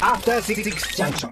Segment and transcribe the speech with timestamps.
[0.00, 1.30] After Six Junction.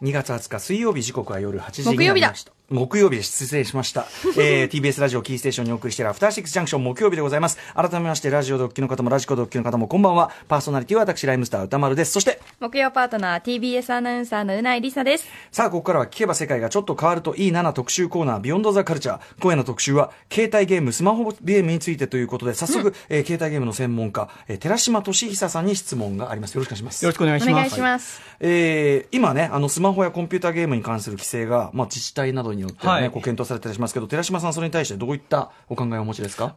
[0.00, 15.26] 2月20日水曜日時刻は夜8時に木曜日だなりました木曜日です失礼しました、 えー、TBS ラジオキーステーションにお送りしているアフターシックスジャンクション木曜日でございます改めましてラジオドッキの方もラジコドッキの方もこんばんはパーソナリティは私ライムスター歌丸ですそして木曜パートナー TBS アナウンサーのうないりさです。
[15.52, 19.20] さあ、ここからは聞けば世界がちょっと変わるといいなな特集コーナー、ビヨンドザカルチャー。
[19.40, 26.54] 今夜の特集は、携帯ゲーム、スマホゲームについてということで、早速、えー携帯ゲームの専門家、えー寺島俊久さんに質問があります。
[26.54, 27.04] よろしくお願いします。
[27.04, 27.52] よろしくお願いします。
[27.52, 28.22] お願いします。
[28.40, 36.54] えー今ね、あの、スマホやコンピューターゲームに関する規制が、まあ、自治体などによってね、はいこう検討されたりしますけど、寺島さん、それに対してどういったお考えをお持ちですか？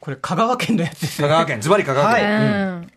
[0.00, 1.28] これ、香川県のやつですね。
[1.28, 2.24] 香川県、ズバリ香川県。
[2.24, 2.90] ううんん。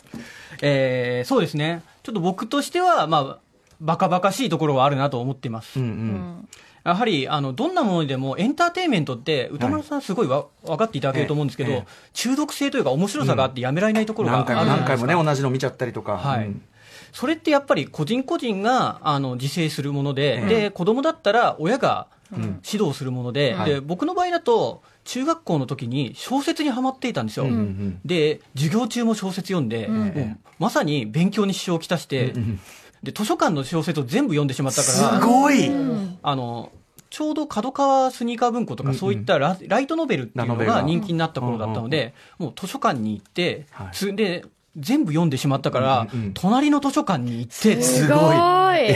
[0.61, 1.83] えーそうですね。
[2.03, 3.37] ちょっと僕としては、まあ、
[3.79, 5.79] バカバカしいところはあるなと思っています。
[5.79, 6.47] うんううんん。
[6.83, 14.89] やはり、あの、どんなものでもエンターテインメントって、歌丸さんすごいわ、分かっていただけると思うんですけど、中毒性というか面白さがあってやめられないところがあ何回もるじゃないですか。
[14.91, 16.17] 何回もね、同じの見ちゃったりとか。
[16.17, 16.61] はいうん
[17.13, 23.69] それってやっぱり個人個人があの自制するもので、ええで子供だったら親が指導するもので,、はい。
[23.71, 27.45] で、僕の場合だと、中学校の時に小説にはまっていたんですよ。
[27.45, 32.59] うんうんで、授業中も小説読んで、うんまさに勉強に支障をきたして、うん
[33.03, 35.69] で、図書館の小説を全部読んでしまったすから、ごい。
[36.23, 36.71] あの、
[37.09, 43.87] ちょうど角川スニーカー文庫とか、そういったラライトノベルっていうのがが人気になった頃だったので、もう図書館に行って、はい。
[43.93, 44.45] つで、
[44.77, 48.37] 全部読んでしまったから、うんうん隣の図書館に行って、すごい。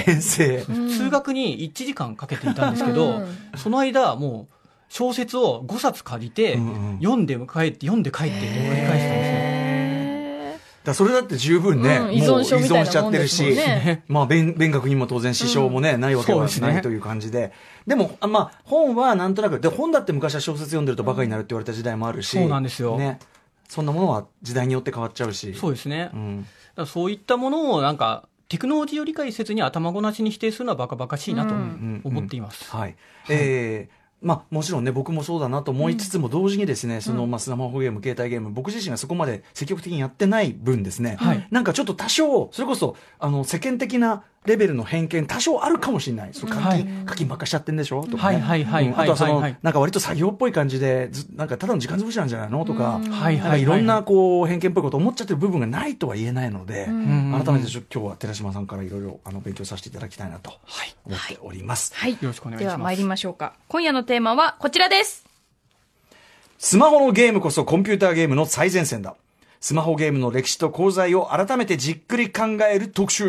[0.08, 0.66] 遠征。
[0.66, 3.36] 通学に1時間かけていたんですけど、うん。
[3.58, 4.54] その間、もう、
[4.90, 6.98] 小説を5冊借りて、うんうん。
[7.00, 9.52] 読んで帰って、読んで帰ってって繰り返してたんです
[10.84, 13.58] だそれだって十分ね、うんもう依存症みたいなもんですもんね。
[13.58, 16.74] 依存しちゃってるし、まあ弁、弁学にも当然支障もね、ないわけはそうですね。
[16.74, 17.52] ないという感じで。
[17.86, 22.98] でも、あまあ、本はなんとなく、で、本だって昔は小説読んでるとバカになるって言われた時代もあるし、そうなんですよ。
[22.98, 23.20] ね。
[23.72, 25.54] そんなものは時代によって変わっちゃうし。
[25.54, 26.10] そうですね。
[26.14, 26.46] うん。
[26.76, 32.70] だそういったものをなんか、テクノロジーを理解せずに頭ごなしに否定するのはバカバカしいなとうん思っています。
[32.70, 32.98] はい。
[33.30, 46.30] えーまあ、もちろんね、僕もそうだなと思いつつも、同時にですね、その、まあ、スマホゲーム、携帯ゲーム、僕自身がそこまで積極的にやってない分ですね、はいなんかちょっと多少、それこそ、あの、世間的なレベルの偏見、多少あるかもしれない。
[46.34, 48.04] そう課はい金、課金ばっかしちゃってんでしょ？
[48.08, 48.40] とか、ね。
[48.40, 52.66] はいはいはいうんあとはその、はいはいなんか割と作業っぽい感じで、ずなんかただの時間潰しなんじゃないの？
[52.66, 60.54] とか、はいなんかいろんな、こう、偏見っぽいこと思っちゃってる部分がないとは言えないので、うん改めてちょっと今日は寺島さんからいろいろ、あの、勉強させていただきたいなと
[61.06, 61.94] 思っております。
[61.96, 62.14] はい。
[62.14, 63.54] よろしくお願いしますでは参りましょうか。
[63.68, 65.24] 今夜のテーマはこちらです。
[66.58, 69.16] スマホのゲームこそコンピューターゲームの最前線だ。
[69.60, 73.26] スマホゲームの歴史と功罪を改めてじっくり考える特集。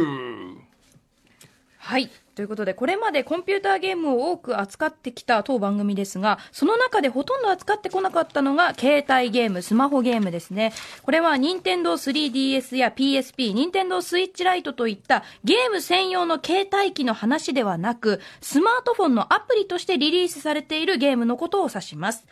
[1.83, 2.09] はい。
[2.35, 10.73] ということで、これまでコンピューターゲームを多く扱ってきた当番組ですが、その中でほとんど扱ってこなかったのが、携帯ゲーム、スマホゲームですね。
[11.03, 22.25] これは、任天堂 3DS や PSP、任天堂スイッチライトといったゲーム専用の携帯機の話ではなく、スマートフォンのアプリとしてリリースされているゲームのことを指します。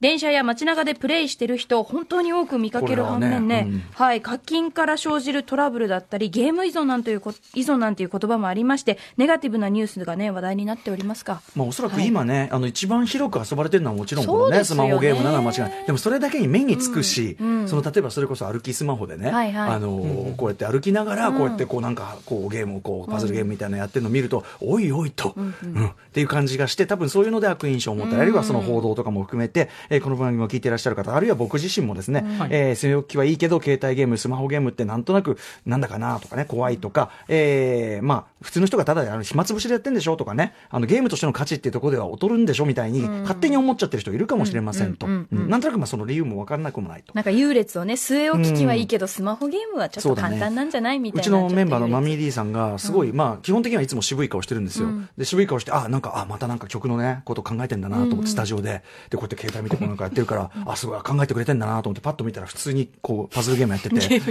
[0.00, 11.42] 電車や街中でプレイしてる人、本当に多く見かける反面ね、はねうんはい、課金から生じるトラブルだったり、ゲーム依存なんていうこ依存なんていう言葉もありまして、ネガティブなニュースがね、話題になっておりますが。
[11.54, 14.64] まあおそらく今ね、あの一番広く遊ばれてるのはもちろんこのね、ね。
[14.64, 15.84] スマホゲームなのは間違いない。
[15.86, 17.68] でもそれだけに目につくし、うんうん。
[17.68, 19.70] その例えばそれこそ歩きスマホでね、はいはい。
[19.70, 32.48] あのーこうやって歩きながら、こうやってこうなんかこうゲームをこうパズルゲームみたいなのやってるのを見ると、おいおいと、うんっていう感じがして、多分そういうので悪印象を持ったり、あるいはその報道とかも含めて、えーこの番組を聞いていらっしゃる方、あるいは僕自身もですね、はい。
[32.52, 45.08] えー、据え置きはいいけど、携帯ゲーム、スマホゲームってなんとなく、なんだかなとかね、怖いとか、えー、まあ、普通の人がただあの暇つぶしでやってんでしょとかね、あのゲームとしての価値っていうところでは劣るんでしょみたいに、勝手に思っちゃってる人いるかもしれませんと。
[45.08, 47.12] なんとなくまあその理由も分からなくもないと。
[47.14, 51.40] なんか優劣をね、据え置き機はいいけど、スマホゲームはちょっと簡単なんじゃないみたうちいな。
[51.40, 54.86] のメンバーのマミーー D さんが、すごい、まあ、基本的にはいつも渋い顔してるんですよ。
[54.86, 55.08] うん。
[55.18, 64.22] で、渋い顔して、あ、なんか、あ、またなんか曲のね、こと考えてんだなと思って、スタジオで、で、こうやって携帯見てこうなんかやってるから、あ、すごい、考えてくれてんだなと思って、パッと見たら、普通に、こう、 パズルゲームやってて、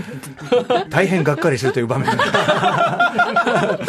[0.90, 2.14] 大変がっかりするという場面が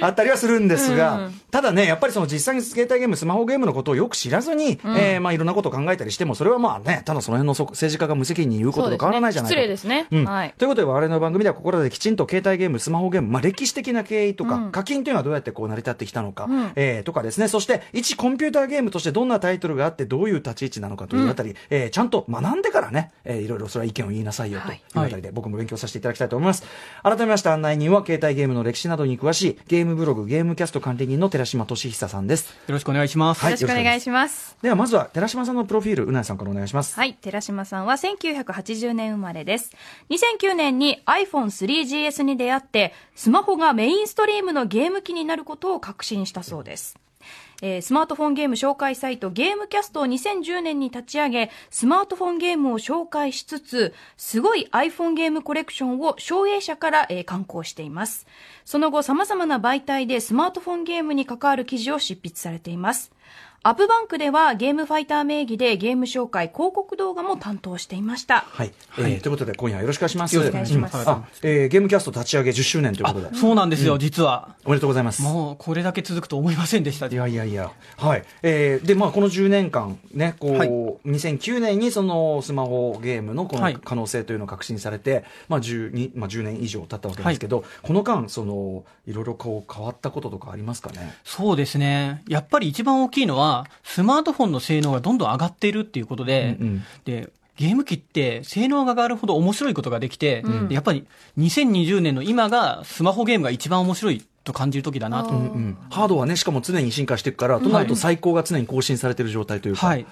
[0.00, 9.60] あったりはするんですが、ただね、やっぱりその実際に携帯ゲーム、スマホゲームのことをよく知らずに、えーまあ、いろんなことを考えたりしても、それはまあね、ただその辺のそ政治家が無責任に言うことと変わらないじゃないかと。
[9.60, 10.06] 失礼ですね。
[10.10, 10.24] うん。
[10.24, 10.54] はい。
[10.58, 14.70] ということで、我々の番組ではここらできちんと携帯ゲーム、スマホゲーム、まあ、歴史的な経緯とか、うん。
[14.72, 16.70] 課金というのはどうやってこう成り立ってきたのか、うん。
[16.76, 26.64] えーとかですね、そして、一コンピューターゲームとしてどんなタイトルがあって、どういう立ち位置なのかというあたり、えーちゃんと学んでからね、えーいろいろそれは意見を言いなさいよというあたりで、僕も勉強させていただきたいと思います。
[27.02, 32.48] 改めまして案内人は、携帯ゲームの歴史などに詳しい、ゲームブログ、ゲームキャスト管理人の寺島俊久さんです。
[32.48, 33.40] よろしくお願いします。
[33.40, 34.56] はいよろしくお願いします。
[34.62, 36.94] では、まずは寺島さんのプロフィール、うなえさんからお願いします。
[36.94, 37.14] はい。
[37.14, 39.72] 寺島さんは1980年生まれです。
[40.10, 46.98] 2009年に iPhone3GS に出会って、スマホがメインストリームのゲーム機になることを確信したそうです。
[47.60, 58.26] えースマートフォンゲーム紹介サイトゲームキャストを2010年に立ち上げ、スマートフォンゲームを紹介しつつ、すごい iPhone ゲームコレクションを商営者から、えー刊行しています。
[58.64, 63.10] その後、様々な媒体でスマートフォンゲームに関わる記事を執筆されています。
[63.64, 68.44] アップバンクではゲームファイター名義でゲーム紹介広告動画も担当していました。
[68.48, 70.36] はい、えーはいということで今夜はよろしくお願いします。
[70.36, 74.54] よろしくお願いしますうんあ、えーゲームキャスト立ち上げ10周年ということで、そうなんですよ、実は。
[74.64, 75.22] おめでとうございます。
[75.22, 77.08] もう、これだけ続くと思いませんでした。
[77.08, 78.24] いやいやいや、はい。
[78.42, 80.68] えーで、まあ、この10年間、ね、こう、はい
[81.04, 91.12] 2009年にそのスマホゲームのこのはい可能性というのを確信されて、まあ、10, にまあ、10年以上経ったわけですけど、この間、その、いろいろこう変わったこととかありますかね？
[91.24, 92.22] そうですね。
[92.28, 93.47] やっぱり一番大きいのは、
[93.82, 101.06] スマートフォンの性能がどんどん上がっているっていうことで、うんうんで、ゲーム機って性能が上がるほど面白いことができて、でやっぱり
[101.38, 105.30] 2020年の今がスマホゲームが一番面白いと感じる時だなと。
[105.30, 109.86] うんうんハードはね、しかも常に進化していくから、となると最高が常に更新されている状態というか。
[109.86, 110.06] はい。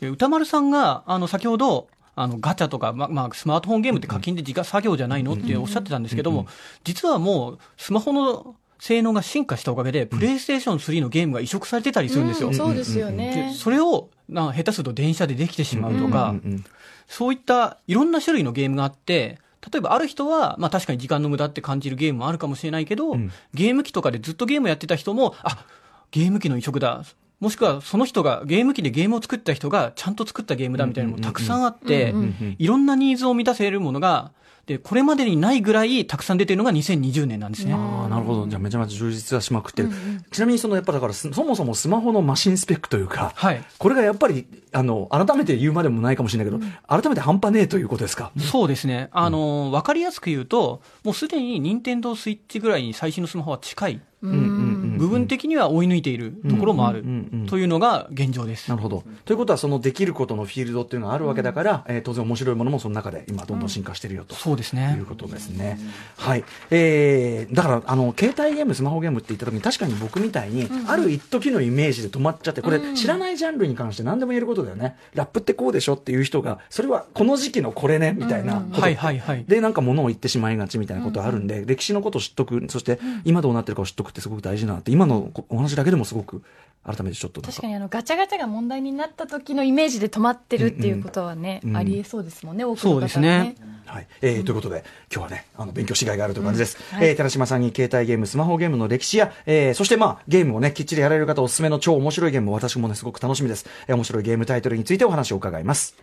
[0.00, 6.46] で歌丸さんが、あの、先ほど、あの、ガチャとか、ま、まあ、スマートフォンゲームって課金で自家作業じゃないのっておっしゃってたんですけども、
[6.84, 12.48] 実はもう、スマホの性能が進化したおかげで、プレイステーション3のゲームが移植されてたりするんですよ。
[12.48, 13.54] うんそうですよでね。
[13.56, 16.64] それを、な下手すると電車でできてしまうとか、うんうん
[17.08, 19.38] そういったいろんな種類のゲームがあって、
[19.72, 25.64] 例えばある人は、まあ確かに時間の無駄って感じるゲームもあるかもしれないけど、んゲーム機とかでずっとゲームやってた人も、あ、
[26.10, 27.04] ゲーム機の移植だ。
[27.40, 32.14] もしくはその人がゲーム機でゲームを作った人がちゃんと作ったゲームだみたいなのもたくさんあって
[32.58, 34.32] いろんなニーズを満たせるものが、
[34.66, 37.72] で、これまでにないぐらいたくさん出てるのが2020年なんですね。
[37.72, 38.46] ああ、なるほど。
[38.48, 39.90] じゃあめちゃめちゃ充実はしまくってる。
[40.32, 43.64] ちなみにそのやっぱだからそそもそもスマホのマシンスペックというか、はい。
[43.78, 48.32] これがやっぱり、あの、改めて言うまでもないかもしれないけど、改めて半端ねえということですか？
[48.38, 49.08] そうですね。
[49.12, 54.00] あの、わかりやすく言うと、もうすでに任天堂スイッチぐらいに最新のスマホは近い。
[54.22, 58.68] うんうんうん部分的には追い抜いているところもあるうんうんうんというのが現状です。
[58.68, 59.04] なるほど。
[59.24, 64.34] ということは、そのできることのフィールドっていうのがあるわけだから、えー当然面白いものもその中で今どんどん進化してるよと。
[64.34, 65.78] そうですねいうことですね。
[66.16, 66.44] はい。
[66.70, 74.96] えー、だから、あの、携帯ゲーム、スマホゲームって言った時に、確かに僕みたいに、ある一時のイメージで止まっちゃって、これ、知らないジャンルに関して何でも言えることだよね。
[75.14, 78.80] ラップってこうでしょっていう人が、それはこの時期のこれね、みたいなこと。
[78.80, 79.44] はいはいはい。
[79.46, 86.42] で、なんか物を言ってしまいがちみたいなことあるんで、歴史のことを知っとく、そして今どうなってるかを知っとくってすごく大事だなって、今のお話だけでもすごく、
[86.84, 93.56] 改めてちょっと確かにあのガチャガチャが問題になった時のイメージで止まってるっていうことはね、うんうんありえそうですもんね、多くの方そうですね。
[93.86, 94.06] はい。
[94.22, 96.78] えーということで、今日はね、あの、勉強しがいがあるという感じです。
[96.92, 103.66] うんはいえー寺島さんに携帯ゲーム、スマホゲームの歴史や、えーそしてまあ、ゲームをね、きっちりやられる方おすすめの超面白いゲーム、私もね、すごく楽しみです。
[103.88, 105.96] えー面白いゲームタイトルについてお話を伺います。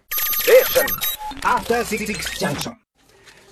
[2.39, 2.75] Junction.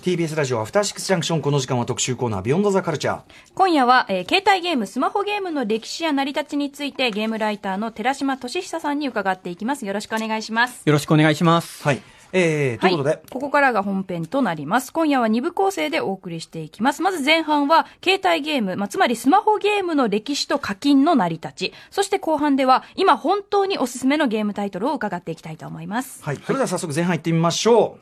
[0.02, 3.20] TBS ラジオアフターシックスジャンクション、この時間は特集コーナー、ビヨンドザカルチャー。
[3.54, 9.86] 今夜は、えー携帯ゲーム、スマホゲームの歴史や成り立ちについて、ゲームライターの寺島俊久さんに伺っていきます。
[9.86, 10.82] よろしくお願いします。
[10.84, 11.84] よろしくお願いします。
[11.84, 12.02] はい。
[12.32, 14.92] えー、ということで、はい、ここからが本編となります。
[14.92, 17.02] 今夜は2部構成でお送りしていきます。
[17.02, 21.72] まず前半は、携帯ゲーム、まあ、つまりスマホゲームの歴史と課金の成り立ち。
[21.92, 26.24] そして後半では、今本当におすすめのゲームタイトルを伺っていきたいと思います。
[26.24, 26.36] はい。
[26.36, 27.98] それでは早速前半行ってみましょ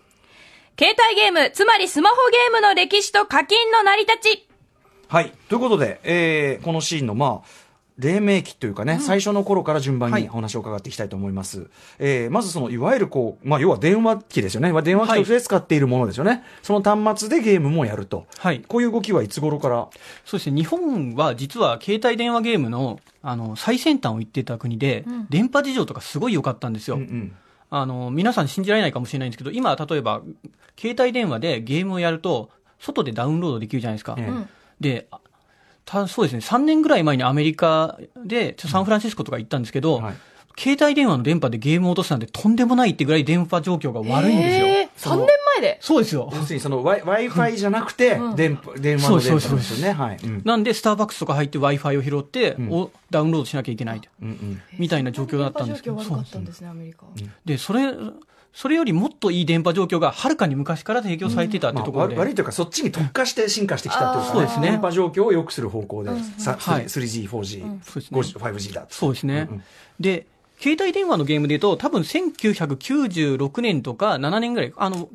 [0.79, 4.49] 携帯ゲーム、つまりスマホゲームの歴史と課金の成り立ち。
[4.49, 5.15] う。
[5.15, 5.33] はい。
[5.49, 7.49] ということで、えー、このシーンの、まあ、
[7.99, 11.69] 黎明期というかね、最初の頃から順番はいにお話を伺っていきたいと思います。
[11.99, 14.73] えーまずその、いわゆるこう、まあ、要は電話機ですよね。
[14.73, 16.43] まあ電話機として使っているものですよね。
[16.63, 18.27] その端末でゲームもやると。
[18.39, 18.61] はい。
[18.61, 19.89] こういう動きはいつ頃から？
[20.25, 20.57] そうですね。
[20.57, 26.97] 日本は実は携帯電話ゲームの、あの、最先端を行ってた国で、電波事情とかすごい良かったんですよ。
[26.97, 27.37] うんうん。
[27.71, 30.23] あの、皆さん信じられないかもしれないんですけど、今、例えば、
[30.79, 34.17] 携帯電話でゲームをやると、外でダウンロードできるじゃないですか。
[34.19, 35.21] ええで、あ
[35.85, 40.15] たそうですね、3年ぐらい前にアメリカで、サンフランシスコとか行ったんですけど、はい
[40.61, 44.67] 携帯電話の電波でゲームを落とすなんてとんでもないってぐらい電波状況が悪いんですよ。
[44.67, 45.27] えー、3年
[45.57, 45.79] 前で？
[45.81, 46.29] そうですよ。
[46.35, 49.93] 要するにその Wi- Wi-Fi じゃなくて、電波電話の電波ですよね。
[49.95, 50.19] はい。
[50.23, 50.43] うん。
[50.45, 52.71] なんで、スターバックスとか入って Wi-Fi を拾って、ん。
[52.71, 54.11] おダウンロードしなきゃいけないと。
[54.21, 54.63] うんうん。
[54.79, 57.07] みたいな状況だったんですけど、電波状況悪かったんですね、アメリカ。
[57.47, 57.95] で、それ、
[58.53, 64.71] それよりもっといい電波状況がはるかに昔から提供されていたってまあ、ところで、悪悪いというか、そっちに特化して進化してきたというか、あーそうですね。
[64.73, 66.85] 電波状況を良くする方向で、さはい。
[66.85, 68.21] 3G、4G、そうですね。
[68.21, 68.95] 5G 5G だと。
[68.95, 69.47] そうですね。
[69.49, 69.63] うんうん。
[70.01, 70.27] で、
[70.61, 75.09] 携帯電話のゲームで言うと、多分1996年とか7年ぐらい、あの、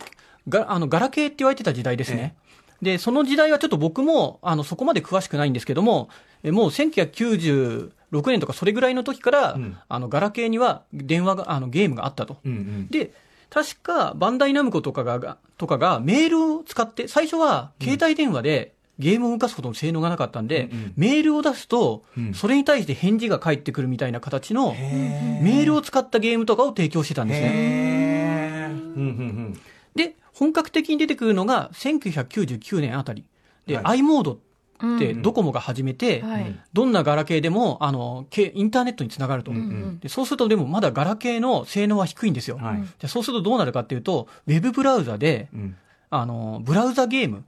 [0.50, 2.36] があのガラケーって言われてた時代ですね。
[2.82, 6.10] で、その時代はちょっと僕も、あの、そこまで詳しくないんですけども、
[6.44, 7.92] えもう1996
[8.28, 12.38] 年とかそれぐらいの時から、んあの、ガラケーには電話が、あの、ゲームがあったと。
[12.46, 13.14] うんうんで、
[13.50, 27.52] 確か、バンダイナムコとかが、とかがメールを使って、最初は携帯電話でゲームを動かすことの性能がなかったんで、うんうんメールを出すとうん、それに対して返事が返ってくるみたいな形の、へメールを使ったゲームとかを提供してたんですね。
[27.54, 29.60] へーうんうん
[29.96, 33.26] で、本格的に出てくるのが1999年あたり。
[33.66, 34.40] で、はい i モード
[34.82, 36.60] うんってドコモが始めて、はい。
[36.74, 39.52] どんなガラケーでも、あの、けインターネットにつながると。
[39.52, 42.58] うんうんでそうするとでもまだガラケーの性能は低いんですよ。
[42.58, 45.76] うんはいじゃあそうするとどうなるかっていうと、ウェブブラウザで、うん
[46.10, 47.44] あの、ブラウザゲーム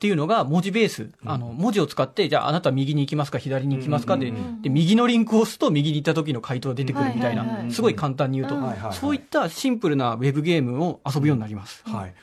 [0.00, 8.58] っていうのが文字ベース、あの、文字を使って、じゃああなた右に行きますか、左に行きますかで、で、右のリンクを押すと右に行った時の回答が出てくるみたいな、はいはいはいすごい簡単に言うと、
[8.92, 11.82] そういったシンプルなウェブゲームを遊ぶようになります。
[11.84, 12.14] はい。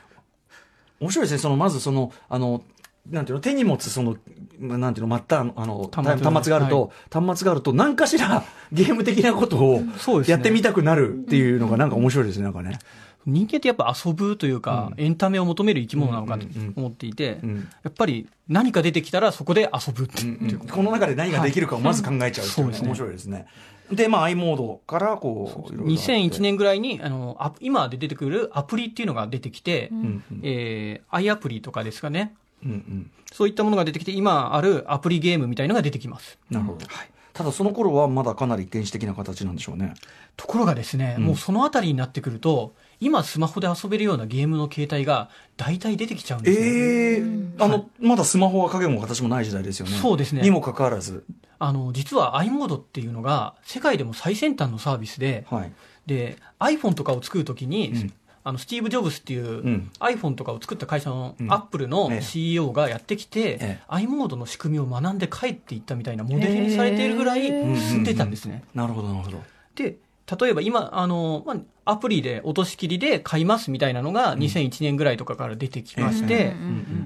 [0.98, 1.38] 面白いですね。
[1.38, 2.64] その、まずその、あの、
[3.08, 4.16] なんていうの、手に持つその、
[4.58, 8.42] まあなんていうの、また、あの、端末端末があると、端末があると、何かしら
[8.72, 9.82] ゲーム的なことを
[10.26, 12.80] やってみたくなるっていうのがなんか面白いですね、なんかね。
[13.28, 17.68] 人間ってやっぱ遊ぶというか、エンタメを求める生き物なのかと思っていて、うん。
[17.84, 20.58] やっぱり何か出てきたらそこで遊ぶっていう。
[20.58, 23.46] この中で何ができるかをまず考えちゃうっていうのが面白いですね。
[23.92, 26.12] で、まあ、i モードから、こう、いろいろあって。
[26.12, 26.42] 2001。
[26.42, 32.34] 年ぐらいにあのアプ今で出てくるアプリっていうのが出てきて、うんうんえー、i アプリとかですかね。
[32.64, 33.10] うんうん。
[33.32, 36.38] そういったものが出てきて今あるアプリゲームみたいのが出てきます。
[36.50, 36.86] なるほど。
[37.32, 39.94] ただ、その頃はまだかなり原始的な形なんでしょうね。
[40.36, 41.24] ところがですね、うん。
[41.24, 47.22] もうそのあたりになってくると今スマホで遊べるようなゲームの形態が大体出てきちゃうんですね、ええ
[47.60, 49.92] あの、まだスマホは影も形もない時代ですよね。
[49.96, 51.24] そうですねにもかかわらず。
[51.60, 55.72] あの実は i モードっていうのが世界でも最先端のサービスで、はい。
[56.06, 58.12] で iPhone とかを作るときに、うん
[58.44, 68.64] あのスティーブ・ジョブスっていう、うん iPhone とかを作った会社のうんアップルのええ CEO がやってきて、ええ i モードの仕組みを学んで帰っていったみたいなモデルにされているぐらい進んでたんですね。
[68.74, 69.42] なるほど、なるほど。
[69.74, 69.96] で
[70.40, 71.56] 例えば今あの、まあ、
[71.90, 76.54] アプリで落とし切りで買いますみたいなのが2001年ぐらいとかから出てきまして、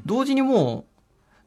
[0.05, 0.92] 同時にもう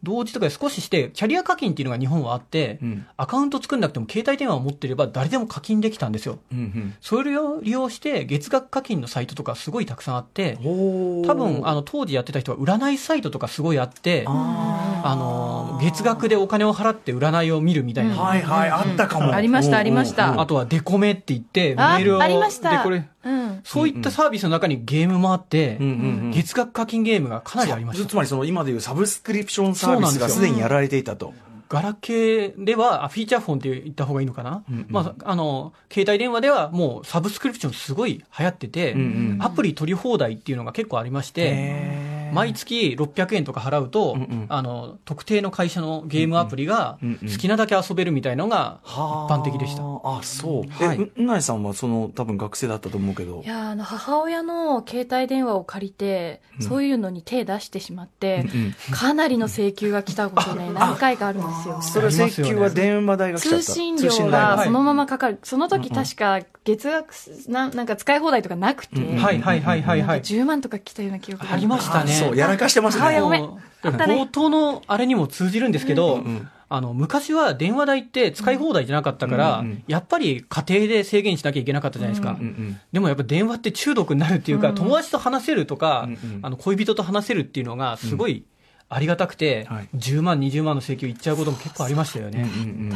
[0.06, 3.06] 同時とかで少ししてキャリア課金っていうのが日本はあって、うん。
[3.18, 6.40] アカウント作んなくても携帯電話を持ってれば誰でも課金できたんですよ。
[6.52, 11.26] うんそれを利用して月額課金のサイトとかすごいたくさんあってうん。
[11.26, 19.34] 多分あの当時やってた人は占いサイトとかすごいあってああの月額でお金を払って占いを見るみたいな、ーはいはい、あったかも。
[19.34, 20.26] ありましたありました。
[20.26, 20.42] うんうんうん。
[20.42, 22.72] あとはデコメって言ってメあールをありました。
[22.72, 23.62] でこれうん。
[23.64, 25.94] そういったサービスの中にゲームもあって、うんうんう
[26.28, 26.32] ん。
[26.32, 28.08] 月額課金ゲームがかなりありました。
[28.08, 31.34] つまりその今でいうサブスクリプションサービスがそうなんですでにやられていたと。
[31.68, 34.86] ガラケーでは、あフィーチャーフォンって言った方がいいのかな、うんうん。
[34.90, 42.05] まあ、あの、携帯電話ではもうサブスクリプションすごい流行ってて、うんうんアプリ取り放題っていうのが結構ありまして、
[42.36, 49.82] 毎月600円とか払うと、うんうんあの、特定の会社のゲームアプリがうんうん好きなだけ遊べるみたいのが一は般的でした。
[49.82, 50.84] あ、そう。
[50.84, 53.48] はいえ、ううなえさんはその多分学生だったと思うけどい。
[53.48, 61.82] やーあの母親の携帯電話を借りて、そういうのに手出してしまって、うんうんかなりの請求が来たことね、何回かあるんですよ。
[61.82, 63.66] それは請求は電話代が来ちゃった。
[63.66, 65.40] 通信料代ががそのままかかる。
[65.44, 67.14] その時確か月額
[67.48, 70.22] な、なんか使い放題とかなくて、うんはいはいはいはいなんかはい。
[70.22, 72.12] 10万とか来たような記憶がありましたね。
[72.26, 73.04] あそう、やらかしてますね。
[73.04, 82.32] 冒頭のあれにも通じるんですけど、んあの昔は電話代って使い放題じゃなかったから、うんうんやっぱり家庭で制限しなきゃいけなかったじゃないですか。
[82.32, 88.46] うんうんでもやっぱ電話って中毒になるっていうか、友達と話せるとか、うんうんあの恋人と話せるっていうのがすごい
[88.90, 92.50] ありがたくて、はい10万、20万の請求いっちゃうことも結構ありましたよね。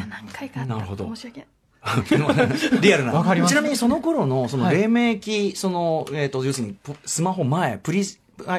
[0.09, 0.75] 何回かあった。
[0.75, 1.48] なるほど申し訳ない。
[2.81, 3.13] リアルな。
[3.13, 8.05] わかりますちなみにその頃の、そのはい黎明期、その、えっと、要するに、プスマホ前、プリ、あ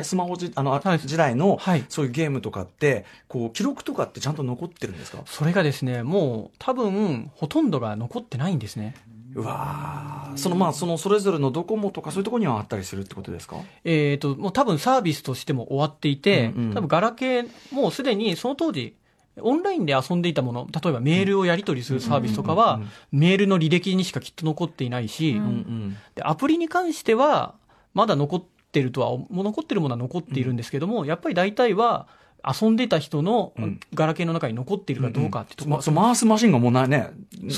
[0.02, 5.18] スマホじあの、はい時代のはい、そういうゲームとかって、こう、記録とかってちゃんと残ってるんですか？
[5.26, 8.94] それがですね、もう多分ほとんどが残ってないんですね。
[9.34, 10.36] うわー。
[10.36, 13.58] その、まあ、その、それぞれのドコモとかそういうところにはあったりするってことですか？
[13.84, 16.74] えー、ともう多分サービスとしても終わっていて、うんうん。
[16.74, 18.96] 多分ガラケー、もうすでにその当時、
[19.42, 25.96] オンラインで遊んでいたもの、例えばメールをやり取りするサービスとかは、うんうんメールの履歴にしかきっと残っていないし、うんうん。
[26.14, 27.54] でアプリに関しては、
[27.94, 32.06] まだ残ってるとは、残ってるものは残っているんですけども、やっぱり大体は、
[32.42, 33.80] 遊んでた人のうん。
[33.92, 37.10] ガラケーの中に残っているかどうかってところ、まそう回すマシンがもうないね、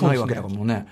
[0.03, 0.87] ないわけだからもうね。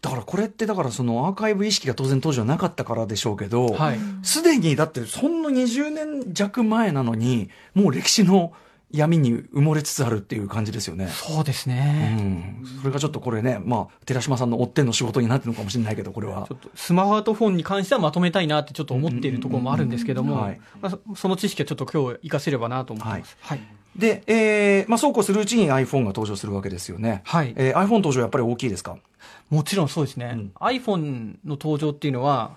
[0.00, 8.52] だからこれって、だからそのアーカイブ意識が当然当時はなかったからでしょうけど、はい、すでにだってそんな20年弱前なのに、もう歴史の
[8.92, 11.08] 闇に埋もれつつあるっていう感じですよね。
[11.08, 12.14] そうですうね。
[12.14, 12.64] ん。
[12.80, 16.54] それがちょっとこれね、まあ、寺島さんの追ってんの仕事になってるのかもしれないけど、これはちょ。
[16.54, 20.54] っとスマートフォンに関してはまとめたいなってちょっと思っているところもあるんですけども
[20.88, 23.36] そその知識はちょっと今日活かせればなと思ってます。
[23.40, 23.60] はい。
[23.96, 27.22] で、えー、まあ、そうこうするうちに iPhone が登場するわけですよね。
[27.24, 28.96] はいえー、iPhone 登場やっぱり大きいですか？
[29.50, 30.30] もちろんそうですね。
[30.34, 32.56] うん iPhone の登場っていうのは、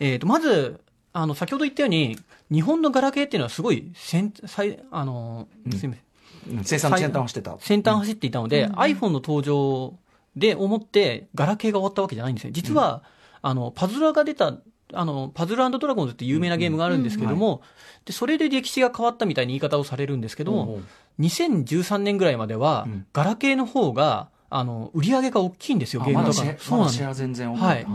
[0.00, 0.80] えっ、と、まず、
[1.12, 2.18] あの、先ほど言ったように、
[2.50, 6.56] 日本のガラケーっていうのはすごい先、最あの、うんすみません。
[6.58, 7.58] うん生産の先端をしてた。
[7.60, 9.94] 先端走っていたので、iPhone の登場
[10.36, 12.52] で思って、ガラケーが終わったわけじゃないんですね。
[12.52, 13.02] 実は、
[13.42, 14.56] あの、パズルが出た、
[14.92, 17.62] あの、パズルドラゴンズって有名なゲームがあるんですけども、
[18.04, 20.86] で、それで歴史が変わったみたいな言い方をされるんですけども、うんうん
[21.20, 26.44] 2013年ぐらいまでは、うんガラケーの方が、あの、売り上げが大きいんですよ、あゲームとかま。
[26.44, 27.60] そうなんですまだシェア全然多い。
[27.60, 27.86] はい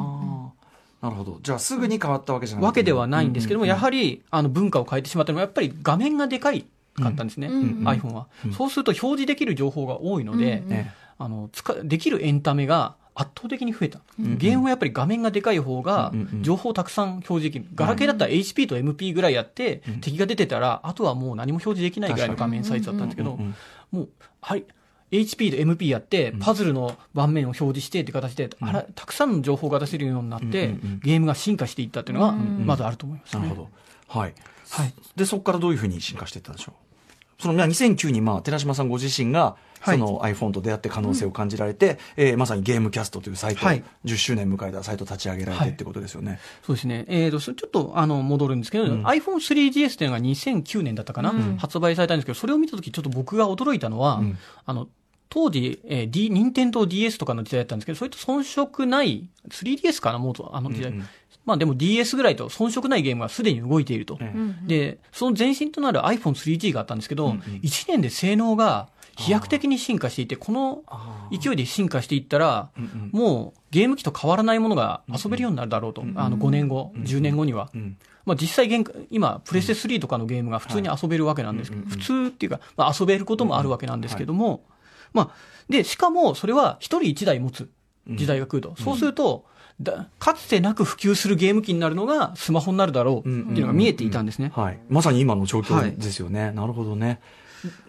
[1.01, 1.39] なるほど。
[1.41, 2.65] じゃあすぐに変わったわけじゃない。
[2.65, 6.65] わけではないんですけども、やはり、りあの文化を変えてしまったのは、やっぱり画面がでかい
[7.01, 23.55] かったんですね、うんうん iPhone は、うんそうすると表示できる情報が多いので、うんねあの使できるエンタメが圧倒的に増えた、んゲームはやっぱり画面がでかい方がうんうん情報をたくさん表示できる、ガラケーだったら HP と MP ぐらいやって、うん敵が出てたら、あとはもう何も表示できないぐらいの画面サイズだったんですけど、うんうん
[23.91, 24.09] もう、
[24.41, 24.65] はい。
[25.11, 33.69] HP と MP やってん、パズルの盤面を表示してって形で、あら、たくさんの情報が出せるようになって、ゲームが進化していったっていうのが、うんまずあると思います、ねなるほど。
[34.07, 34.33] はい。
[34.69, 34.93] はい。
[35.15, 36.84] で、そこからどういうふうに進化していったんでしょう？
[37.39, 39.99] その、まあ2009に、まあ、寺島さんご自身が、はい。
[39.99, 43.83] その iPhone と出会って可能性を感じられて、えーまさにゲームキャストというサイト、はい。
[44.05, 46.39] 10周年迎えたサイト立ち上げられてってことですよね。
[46.63, 47.05] そうですね。
[47.07, 49.03] えーと、ちょっと、あの、戻るんですけど、うん。
[49.05, 51.57] iPhone3GS っていうのが2009年だったかな、うん。
[51.57, 54.37] 発売されたんですけど、それを見たとき、ちょっと僕が驚いたのは、うん。
[54.65, 54.87] あの、
[55.29, 60.91] 当時、えー、D、任天堂 DS とかの時代だったんですけど、それと遜色ない、3DS かな、もうと、あの時代。
[60.91, 61.05] うんうん
[61.45, 64.19] まあでも DS ぐらいと遜色ないゲームがすでに動いていると。
[64.65, 67.39] で、その前身となる iPhone3G があったんですけど、うんうん。
[67.63, 72.69] 1年で性能が飛躍的に進化していて、このあ勢いで進化していったら、
[73.11, 77.69] もうゲーム機と変わらないものが遊べるようになるだろうと、あの5年後、10年後には。
[77.73, 84.65] うんまあ、実際現、今、プレステ3とかのゲームが普通に遊べるわけなんですけど、普通っていうか、まあ、遊べることもあるわけなんですけども、
[85.13, 85.35] まあ、
[85.69, 87.69] で、しかもそれは一人一台持つ
[88.09, 88.75] 時代が来ると。
[88.81, 89.45] そうすると、
[89.81, 94.51] だかつてなく普及するゲーム機になるのがスマホになるだろうっていうのが見えていたんですね。
[94.55, 94.79] はい。
[94.89, 96.51] まさに今の状況ですよね。
[96.51, 97.19] なるほどね。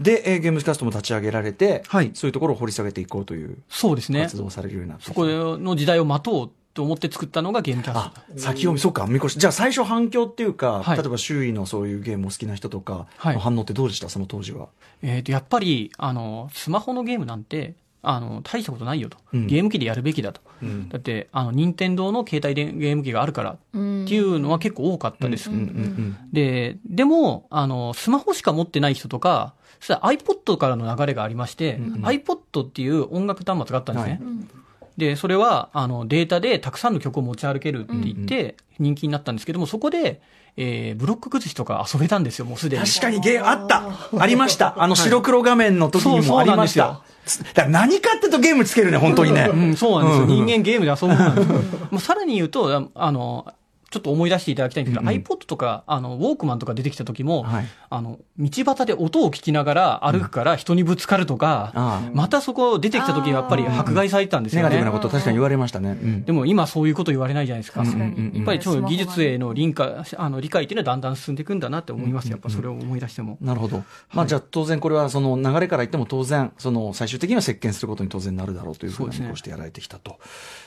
[0.01, 4.37] で、えーゲームキャストも立ち上げられて、はいそういうところを掘り下げていこうというそうですね活。
[4.37, 8.39] 動をされるようになってそこの時代を待とうと思って作ったのがゲームキャスあト。
[8.39, 9.39] 先読み、そうか、見越し。
[9.39, 14.69] じゃあ最初反響っていうか、はい例えば周囲のそういうゲームを好きな人とかはいの反応ってどうでした、その当時は。
[15.03, 17.75] えー、とやっぱりあのスマホのゲームなんて
[18.09, 19.47] あの大したことないよと、うん。
[19.49, 20.89] ゲーム機でやるべきだと、うん。
[20.89, 24.05] だってあの任天堂の携帯でゲーム機があるからうん。
[24.05, 32.07] っていうのは結構多かったです、うんうんででもあのスマホしか持ってない人とかそれは iPod からの流れがありまして、うんうん。
[32.07, 34.21] iPod っていう音楽端末があったんですね、はい。
[34.23, 34.51] うん。
[34.97, 40.23] でそれはあのデータでたくさんの曲を持ち歩けるって言って人気になったんですけどもそこで、
[40.57, 43.83] えーブロック崩しとか遊べたんですよもうすでに確かにゲームあった
[44.19, 47.03] ありましたあの白黒画面の時にもありました。
[47.27, 49.51] つだから何かっていうとゲームつけるね、本当にね。
[49.53, 50.45] うん、そうなんですよ。
[50.45, 51.89] 人間ゲームで遊ぶもんなんですよ。
[51.91, 53.47] もうさらに言うと、ああの、
[53.89, 64.93] ちょっと思い出していただきたいんですけど、うんうん iPod とか、あの、ウォークマンとか出てきた時も、はいあの、道端で音を聞きながら歩くから人にぶつかるとか、ああまたそこ出てきた時にやっぱり迫害されてたんですよねネガティブな。
[64.93, 65.91] こと確かに言われましたね。
[65.91, 67.85] うんでも今そういうこと言われないじゃないですか。
[67.85, 72.31] やっぱり超技術への理解あの理解っていうのはだんだん進んでいくんだなって思います。
[72.31, 73.39] やっぱそれを思い出しても。
[73.41, 73.85] なるほど。
[74.13, 80.19] まあじゃあ当然これはその流れから言っても当然、その最終的には席巻することに当然なるだろうというふうなそうしてやられてきたと。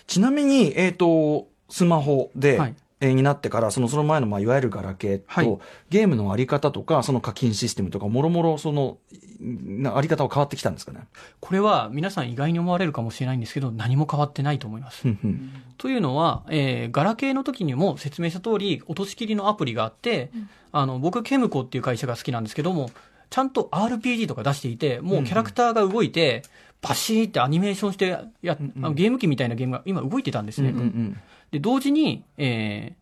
[0.08, 5.58] ちなみに、えっ、と、スマホで、はいえーになってから、そのその前の、まあ、いわゆるガラケーと、はい
[5.90, 8.98] ゲームのあり方とか、その課金システムとか、もろもろ、その、
[9.40, 11.08] なあり方は変わってきたんですかね？
[11.40, 15.08] これは皆さん意外に思われるかもしれないんですけど、何も変わってないと思います。
[15.08, 20.30] うんうんというのは、えーガラケーの時にも説明した通り、落としきりのアプリがあって、
[20.74, 22.92] あの、僕、ケムコっていう会社が好きなんですけども、
[23.30, 26.44] ちゃんと RPG とか出していて、もうキャラクターが動いて、
[26.82, 30.70] バシーってアニメーションしてや、あのゲーム機みたいなゲームが今動いてたんですね。
[30.70, 31.18] うんうん
[31.52, 33.00] で、同時に、えー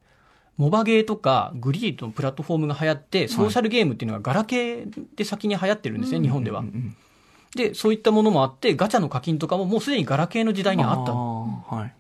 [0.57, 6.63] モバゲーとかグリーのプラットフォームが流行って、ソーシャルゲームっていうのがガラケーで先に流行ってるんですね、日本では。
[7.55, 11.13] で、そういったものもあって、ガチャの課金とかももうすでにガラケーの時代にあった。
[11.13, 11.93] はい。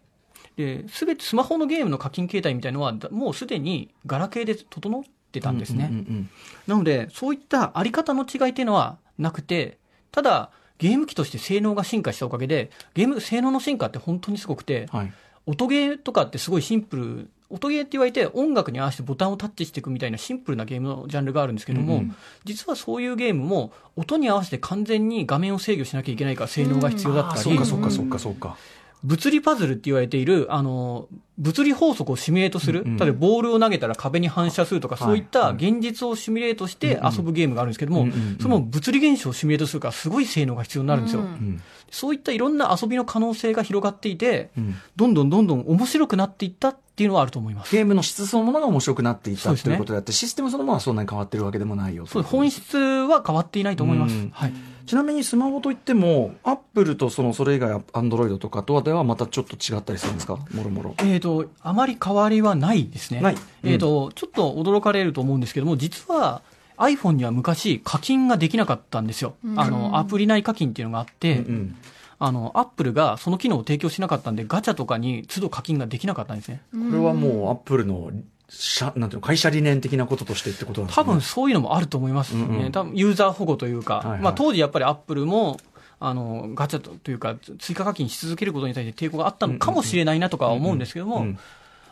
[0.57, 5.89] で、すべてスマホのゲームの課金形態みたいのは、だもうすでにガラケーで整ってたんですね。
[5.91, 6.29] うんうん
[6.67, 9.77] なので、そういったあり方の違いっていうのはなくて、
[10.11, 15.13] ただ、ゲーム機として性能が進化したおかげで、ゲーム、性能の進化って本当にすごくて、うんはい。
[15.45, 28.57] 音ゲーとかってすごいシンプル、音ゲーって言われて音楽に合わせてボタンをタッチしていくみたいなシンプルなゲームのジャンルがあるんですけども、うんうん実はそういうゲームも音に合わせて完全に画面を制御しなきゃいけないから性能が必要だあったり、そうかそうかそうかそうか。
[29.03, 31.07] 物理パズルって言われている、あの、
[31.37, 32.81] 物理法則をシミュレートする。
[32.81, 32.87] うん。
[32.87, 35.03] うん例えばボールを投げたら壁に反射するとか、はい。
[35.05, 41.21] そういった現実をシミュレートして遊ぶゲームがあるんですけども、うんうんうんその物理現象をシミュレートするからすごい性能が必要になるんですよ。
[41.21, 41.27] うん。
[41.27, 44.75] うんそういったいろんな遊びの可能性が広がっていて、うん。
[44.97, 47.73] どんどんどんどん面白くなっていったっていうのはあると思います。
[47.73, 54.15] ゲームの質そのものが面白くなっていったということであって、システムそのものはそんなに変わってるわけでもないよそう本質は変わっていないと思います。
[54.15, 54.29] うん。
[54.31, 54.53] はい。
[54.87, 60.95] ちなみにスマホといっても、アップルとそのそれ以外、アンドロイドとかとはではまたちょっと違ったりするんですか、もろもろ。
[60.99, 63.21] えー、と、あまり変わりはないですね。
[63.21, 66.41] ないうんえー、と、ちょっと驚かれると思うんですけども、実は
[66.77, 69.35] iPhone には昔課金ができなかったんですよ。
[69.57, 71.75] あの、アプリ内課金っていうのがあって、うん
[72.19, 76.61] あの、アップルがその機能を提供しなかったんで、ガチャとかに都度課金ができなかったんですね。
[76.71, 78.11] これはもうアップルの
[78.49, 82.43] 社なんていうの会社理念的なこととしてってことなんですか、ね、多分そういうのもあると思いますね。
[82.43, 82.71] うんうん。
[82.71, 84.19] 多分ユーザー保護というか、はいはい。
[84.21, 85.59] まあ当時やっぱりアップルも、
[85.99, 91.25] あの、ガチャとというか、追加課金し続けることに対して抵抗があったのかもしれないなとかは思うんですけども、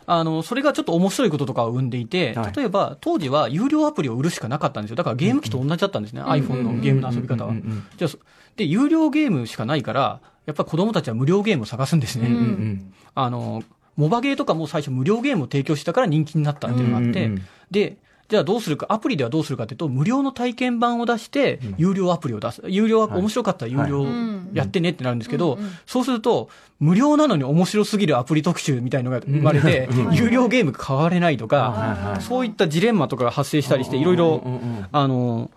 [0.06, 2.52] あの、それがちょっと面白いこととかを生んでいて、はい。
[2.56, 4.96] 例えば当時は有料アプリを売るしかなかったんですよ。
[4.96, 7.52] だからゲーム機と同じだったんですね、iPhone のゲームの遊び方は。
[7.96, 8.08] じゃ
[8.56, 12.28] で、有料ゲームしかないから、やっぱり子供たちは無料ゲームを探すんですね。
[12.28, 12.94] うんうん。
[13.14, 13.62] あの、
[13.96, 17.96] モバゲーとかも最初無料ゲームを提供したから人気になったっていうのがあって、うんうんうんで、
[18.28, 22.62] じゃあどうするか、アプリではどうするかというと、無料の体験版を出して、有料アプリを出す。
[22.66, 23.22] 有料アプはい。
[23.22, 26.48] 面白かったら有料うんやってねってなるんですけど、そうすると、
[26.80, 34.42] 無料なのに面白すぎるアプリ特集みたいのが生まれて、有料ゲームが買われないとか、はいそういったジレンマとかが発生したりして、いろいろ
[34.90, 35.50] あの、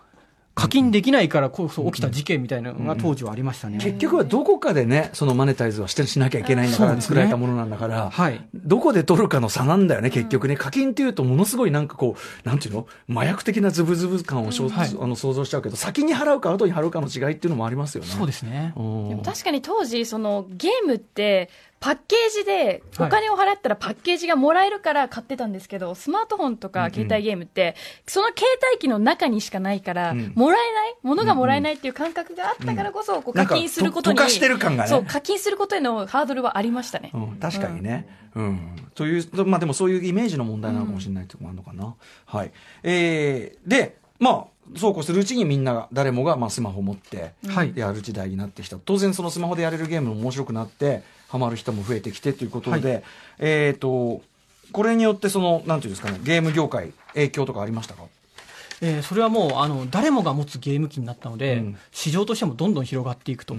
[0.54, 3.78] 課金できないからこそ起きた事件みたいなのが当時はありましたね。
[3.78, 8.44] 結局はどこかでね、そのマネタイズはしてしなきゃいけないんだから作られたものなんだから、はい。
[8.54, 10.56] どこで取るかの差なんだよね、結局ね。
[10.56, 18.10] 課金っていうとものすごいなんかこう、なんていうの麻薬的なズブズブ感をしょ、はいあの想像しちゃうけど、先に払うか後に払うかの違いっていうのもありますよね。
[18.10, 18.74] そうですね。
[18.76, 21.48] うんでも確かに当時、そのゲームって、
[21.80, 27.74] パッケージでお金を払ったらパッケージがもらえるから買ってたんですけど、スマートフォンとか携帯ゲームって、
[28.06, 30.94] その携帯機の中にしかないから、うんもらえない？
[31.02, 37.12] 物がもらえないっていう感覚があったからこそ、こう課金することに、と溶かしてる感がねそう、課金することへのハードルはありましたね。
[37.14, 38.06] うん、確かにね。
[38.34, 38.76] うん。
[38.94, 41.94] という、まあでもそういうイメージの問題なのかもしれないってこともあるのかな。
[42.26, 42.52] はい。
[42.82, 48.76] えー、で、まあ、そうこうするうちにみんなが、誰もがまあスマホ持って、はいやる時代になってきた。
[48.76, 53.02] 当然そのスマホでやれるゲームも面白くなって、ハマる人も増えてきてということで、
[53.38, 54.20] えっ、と、
[54.72, 58.02] これによってその、なんていうんですかね、ゲーム業界、影響とかありましたか？
[58.82, 61.78] えーそれはもうあの誰もが持つゲーム機になったので、うん。
[61.92, 63.54] 市場としてもどんどん広がっていくと、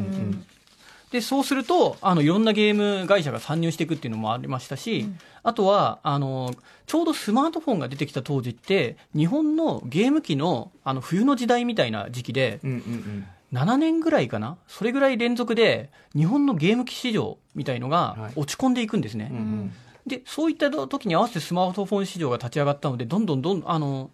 [1.12, 5.06] でそうするとあのいろんなゲーム会社が参入していくっていうのもありましたし、
[5.44, 6.56] あとはあの
[6.88, 13.26] ちょうどスマートフォンが出てきた当時って日本のゲーム機のあの冬の時代みたいな時期でうんうんうん。
[13.54, 14.58] 7年ぐらいかな？
[14.68, 18.20] それぐらい連続で日本のゲーム機市場みたいのはい。
[18.22, 19.30] が落ち込んでいくんですね。
[19.32, 19.74] うんうん。
[20.08, 24.10] で、そういった時に合わせてスマートフォン市場が立ち上がったので、どんどんどん、あの、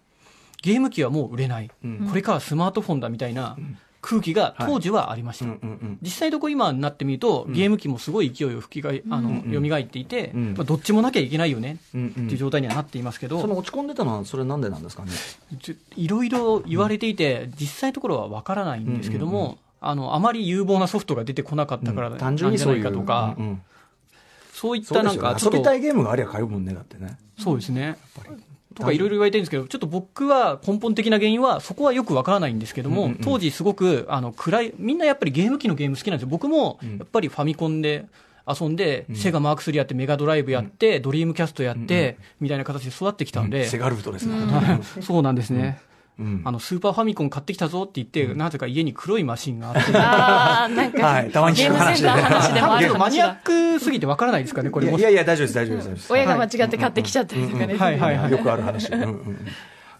[0.60, 1.70] ゲーム機はもう売れない。
[1.84, 2.06] うん。
[2.08, 3.56] これからスマートフォンだみたいな
[4.00, 5.46] 空気が当時はありました。
[5.46, 15.10] うんうんうん実際どこ今になってみると、ゲーム機もすごい勢いを吹きがい、あの、蘇っていて、うんまあ、どっちもなきゃいけないよね、うんうんっていう状態にはなっていますけど、その落ち込んでたのは、それなんでなんですかね？
[15.96, 22.82] いろいろ言われていて、実際のところはわからないんですけども、うんうんあの、あまり有望なソフトが出てこなかったからなん単純にじゃない。
[22.82, 23.62] かとか、うんうん
[24.52, 27.16] そういったなんか、ちょっと遊びたいゲームがありゃ買うもんね、だってね。
[27.38, 27.96] そうですね。
[28.74, 33.20] とかいろいろ言われてるんですけど、ちょっと僕は根本的な原因は、そこはよくわからないんですけども、うんうんうん。
[33.22, 36.28] 当時すごく、あの、暗い、みんなやっぱりゲーム機のゲーム好きなんですよ。
[36.28, 38.06] 僕もん、やっぱりファミコンで
[38.46, 44.34] 遊んで、セガマーク3やって、メガドライブやって、ドリームキャストやって、みたいな形で育ってきたんで、セガルフトですね。
[45.00, 45.80] そうなんですね。
[46.18, 53.34] うんあの、スーパーファミコン買ってきたぞって言って、なぜか家に黒いマシンがあって、ああ、なんか、はいたまに聞く話でゲームセンターの話でもマニアッ。
[53.36, 55.14] クすぎてわからないですかね、これもいやい。
[55.14, 56.12] や大丈夫です、大丈夫です。
[56.12, 57.76] 親が間違って買ってきちゃったりとかね。
[57.76, 58.32] はいはいはい。
[58.32, 58.88] よくある話。
[58.92, 59.46] うんうんうん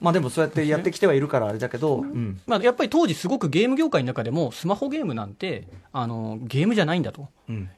[0.01, 7.29] まあでもそうやってやってきてはいるからあれだけど、うんまあ、やっぱり当時すごくゲーム業界の中でもスマホゲームなんてあのゲームじゃないんだとうん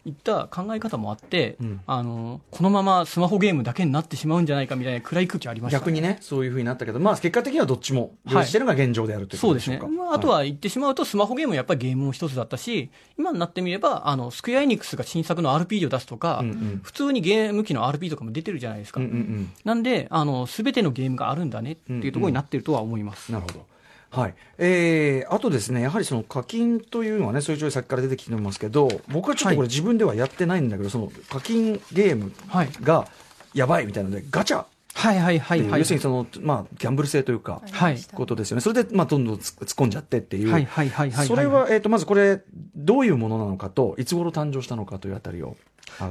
[0.05, 1.81] いった考え方もあって、うん。
[1.87, 5.79] あのこのままスマホゲームだけになってしまうんじゃないかみたいな暗い空気ありました。
[5.79, 16.81] 逆にね、そういうふうになったけど、まあ結果的にはどっちも両立してるのが現状であるというそうですしょうか。、まあ、あとは言ってしまうと、スマホゲームもやっぱりゲームの一つだったし、今になってみれば、あのスクエアエニックスが新作の RPG を出すとか、うんうん。
[16.83, 19.01] 普通にゲーム機の RPG とかも出てるじゃないですか。
[19.01, 19.53] うんうんうん。
[19.65, 23.33] なんで、あの、すべてのゲームがあるんだねっていうところになってるとは思います。
[23.33, 23.70] なるほど。
[24.11, 24.35] はい。
[24.59, 32.69] えー、あとですね、やはりその課金というのはね、そういう状況さっきから出てきてますけど、僕はちょっとこれ自分ではやってないんだけど、その課金ゲームはい。
[32.83, 33.07] が、
[33.55, 35.81] やばいみたいなので、ガチャはいはいはいはい。
[35.81, 37.99] 要するにその、まあ、ギャンブル性というか、はい。
[38.13, 38.61] ことですよね。
[38.61, 40.51] それで、まあ、どんどん突っ込んじゃってっていう。
[40.51, 41.27] はいはいはいはい。
[41.27, 42.43] それは、えっ、と、まずこれ、
[42.75, 45.57] どういうものなのかと、いつ頃誕生したのかというあたりを、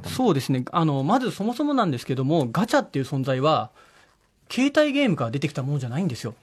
[0.06, 0.64] そうですね。
[0.72, 3.72] あの、まずそもそもなんですけども、ガチャっていう存在は、
[4.50, 6.34] 携帯ゲームから出てきたものじゃないんですよ。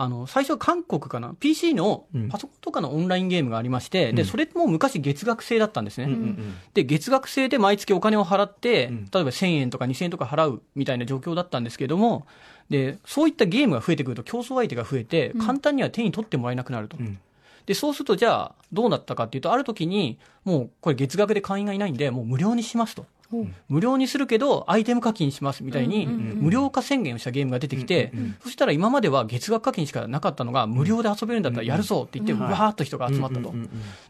[0.00, 6.04] ほあの、最初韓国かな ?PC のうんパソコンとかのオンラインゲームがありまして、うんで、それも昔月額制だったんですね。
[6.04, 6.08] う。
[6.08, 12.26] うんうんで、月額制で毎月お金を払って、うん例えば1000円とか2000円とか払うみたいな状況だったんですけども、
[12.70, 16.96] で、そういったゲームが増えてくると競争相手が増えて、簡単には手に取ってもらえなくなると。
[16.98, 17.18] うん。
[17.66, 23.06] で、そうすると、じゃあ、どうなったかっていうと、ある時に、もう、これ月額で会員がいないんで、もう無料にしますと。
[23.68, 28.12] 無料にするけど、アイテム課金しますみたいに、無料化宣言をしたゲームが出てきて、
[28.42, 33.54] そしたら今までは月額課金しかなかったのが、無料で遊べるんだったらやるぞって言って、わーっと人が集まったと。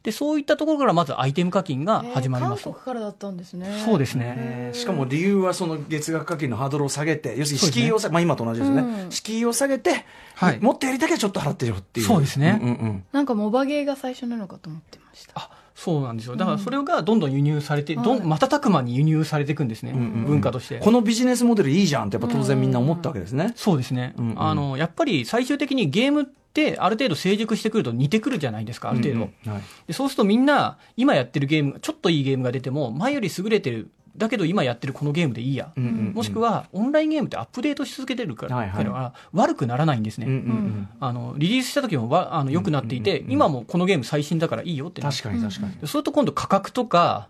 [0.02, 2.70] で、そういったところからまずアイテム課金が始まりますと。
[2.70, 3.82] えー韓国からだったんですね。
[3.84, 4.34] そうですね。
[4.38, 8.82] えーしかも理由はその月額課金のハードルを下げて、要するに敷居を下げ、まあ今と同じですね。
[8.82, 10.04] うん敷居を下げて、
[10.34, 12.06] はいもっとやりたきゃちょっと払ってよっていう。
[12.06, 15.32] そうですねうんうんうんなんかモバゲーが最初なのかと思ってました。
[15.36, 15.50] あ
[15.82, 16.36] そうなんですよ。
[16.36, 19.92] だからそれがどんどん輸入されて、どはいん瞬く間に輸入されていくんですね。
[19.92, 20.78] うんうんうん文化として。
[20.78, 23.54] このビジネスモデルいいじゃんってやっぱ当然みんな思ったわけですね。
[23.56, 29.14] そうですね、うんうんあのやっぱり最終的にゲームってある程度成熟してくると似てくるじゃないですか、ある程度。
[29.14, 35.72] うんうんはいでそうするとみんな、今やってるゲーム、ちょっといいゲームが出ても、前より優れてる、だけど今やってるこのゲームでいいや。
[35.76, 36.12] うんうんうん。
[36.12, 38.84] もしくは、オンラインゲームってアップデートし続けてるから、はいはい。
[38.84, 40.26] から悪くならないんですね。
[40.26, 40.88] うんうんうん。
[41.00, 43.32] あのリリースした時もわあの良くなっていて、うんうんうん。
[43.32, 45.72] 今もこのゲーム最新だからいいよって確かに確かに。
[45.74, 47.28] でそうすると今度価格とか、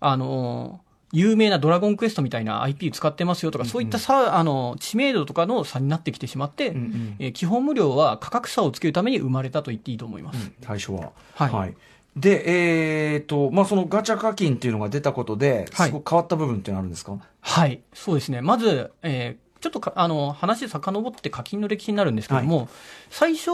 [0.00, 0.80] あの
[1.12, 7.16] 有名なドラゴンクエストみたいな IP 使ってますよとか、そういったさあの知名度とかの差になってきてしまって、うんうん。
[7.18, 10.52] えー基本無料は価格差をつけるために生まれたと言っていいと思います。
[10.62, 11.12] 最初は。
[11.34, 11.76] はい
[12.16, 15.88] で、えっ、と、まあ、そのガチャ課金っていうのが出たことで、はい。
[15.88, 17.18] すごく変わった部分っていうのはあるんですか？
[17.40, 18.40] はい、そうですね。
[18.40, 22.68] まず、えーちょっとかあの話遡って課金の歴史になるんですけども、
[23.10, 23.50] 最初、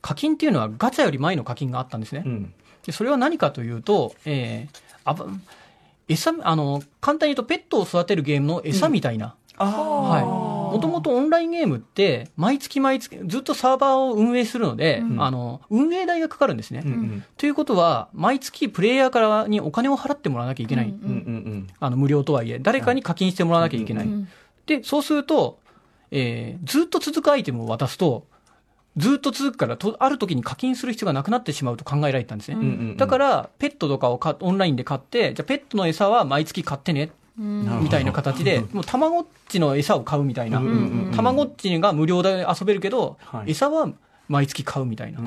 [0.00, 2.22] 課金っていうのはガチャより前の課金があったんですね。
[2.24, 2.54] うん。
[2.84, 5.26] でそれは何かというと、えーあば
[6.08, 10.22] 餌あの簡単に言うとペットを育てるゲームの餌みたいな、あはい、
[10.72, 15.22] もともとオンラインゲームって毎月毎月ずっとサーバーを運営するので、うん。
[15.22, 16.82] あの運営代がかかるんですね。
[16.84, 17.24] うんうん。
[17.36, 24.28] ということは毎月プレイヤーからにお金を払ってもらわなきゃいけない、うんうんうんあの無料とはいえ誰かに課金してもらわなきゃいけない、うん
[24.66, 25.58] でそうすると、
[26.12, 28.26] えーずっと続くアイテムを渡すと
[28.96, 32.96] ずっと続くからとある時に課金する必要がなくなってしまうと考えられたんですね、うんうんうん。
[32.96, 40.60] だからペットとかをかオンラインで買ってじゃあペットの餌は毎月買ってねうんなるほどみたいな形でもうたまごっちの餌を買うみたいな。
[41.14, 43.52] たまごっちが無料で遊べるけど、はい。
[43.52, 43.90] 餌は
[44.28, 45.20] 毎月買うみたいな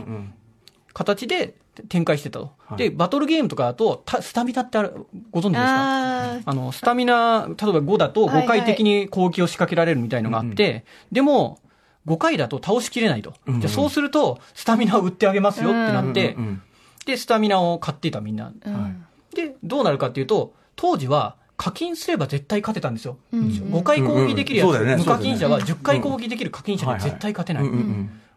[0.93, 1.55] 形で
[1.89, 2.77] 展開してたと、はい。
[2.77, 6.35] でバトルゲームとかだとたスタミナってあるご存知ですか？
[6.35, 11.59] ああの、スタミナ、例えば5だとはい5回的に攻撃を仕掛けられるみたいのがあって、でも、
[12.07, 13.33] 5回だと倒しきれないと。
[13.47, 13.61] うんうん。
[13.61, 16.61] じゃあそうすると、スタミナを売ってあげますよってなって、うんうん
[17.05, 18.51] で、スタミナを買っていたみんな。
[18.61, 19.05] ーうん。
[19.35, 23.17] で、どうなるかっていうと、当時は課金すれば絶対勝てたんですよ。
[23.31, 25.03] うん5回攻撃できるやつ、うんうんそうだよね。
[25.03, 27.63] 無課金者は10回攻撃できる課金者には絶対勝てない。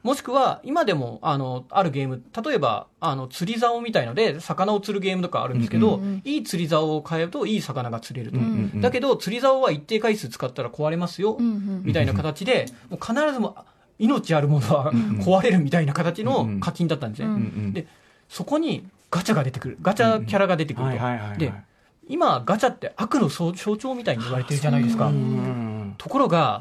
[0.04, 8.38] もしくは、今でも、あの、あるゲーム、例えば、あの、釣り竿みたいので、魚を釣るゲームとかあるんですけど、うんうんいい釣り竿を買えると、いい魚が釣れると。
[8.38, 8.80] うんうんうん。
[8.80, 13.56] だけど、釣り竿は一定回数使ったら壊れますよ、うんうんみたいな形で、もう必ずも、
[13.98, 17.26] 命あるものは壊れるみたいな形の課金だったんですね。
[17.26, 17.72] うんうんうん。
[17.72, 17.88] で、
[18.28, 19.78] そこにガチャが出てくる。
[19.82, 21.38] ガチャキャラが出てくると。
[21.38, 21.52] で、
[22.08, 25.06] 今、ガチャって悪の象象徴みたいに言われてるじゃないですか。
[25.08, 25.24] うんうんう
[25.84, 26.60] んところが。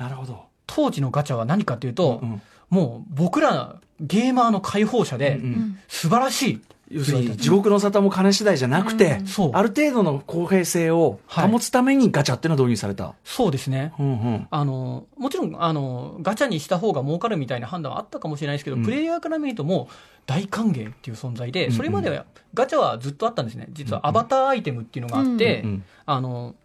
[0.65, 6.62] 当時のガチャは何かというと、うんもう僕らゲーマーの解放者で、うんうん素晴らしい。
[6.89, 9.52] 要するに地獄の沙汰も金次第じゃなくて、そう。
[9.54, 13.13] ある程度の公平性を保つためにガチャっていうのは導入された。
[13.26, 13.93] そうですね。
[14.00, 14.47] うんうん。
[14.50, 18.86] あの、もちろん、あの、ガチャにした方が儲かるみたいな判断はあったかもしれないですけど、うん。
[18.86, 19.93] プレイヤーから見るともう
[20.26, 23.67] 大歓迎っていう存在で、うんそれまではガチャはずっとあったんですね。
[23.71, 26.56] 実はアバターアイテムっていうのがあって、うんうんあの、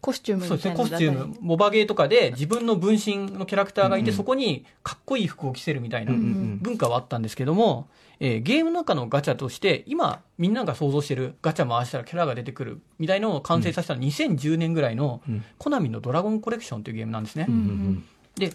[0.00, 6.58] コスチュームそうですね、コスチューム、モバゲーとかで自分の分身のキャラクターがいて、そこにかっこいい服を着せるみたいなうんうん。
[6.60, 7.88] 文化はあったんですけども、
[8.20, 15.44] えーゲームの中のガチャとして、今、みんなが想像してるガチャ回したらキャラが出てくるみたいのを完成させたのは2010年ぐらいのうん。
[15.58, 17.46] コナミのドラゴンコレクションというゲームなんですね。
[17.48, 18.04] うんうん
[18.36, 18.52] で、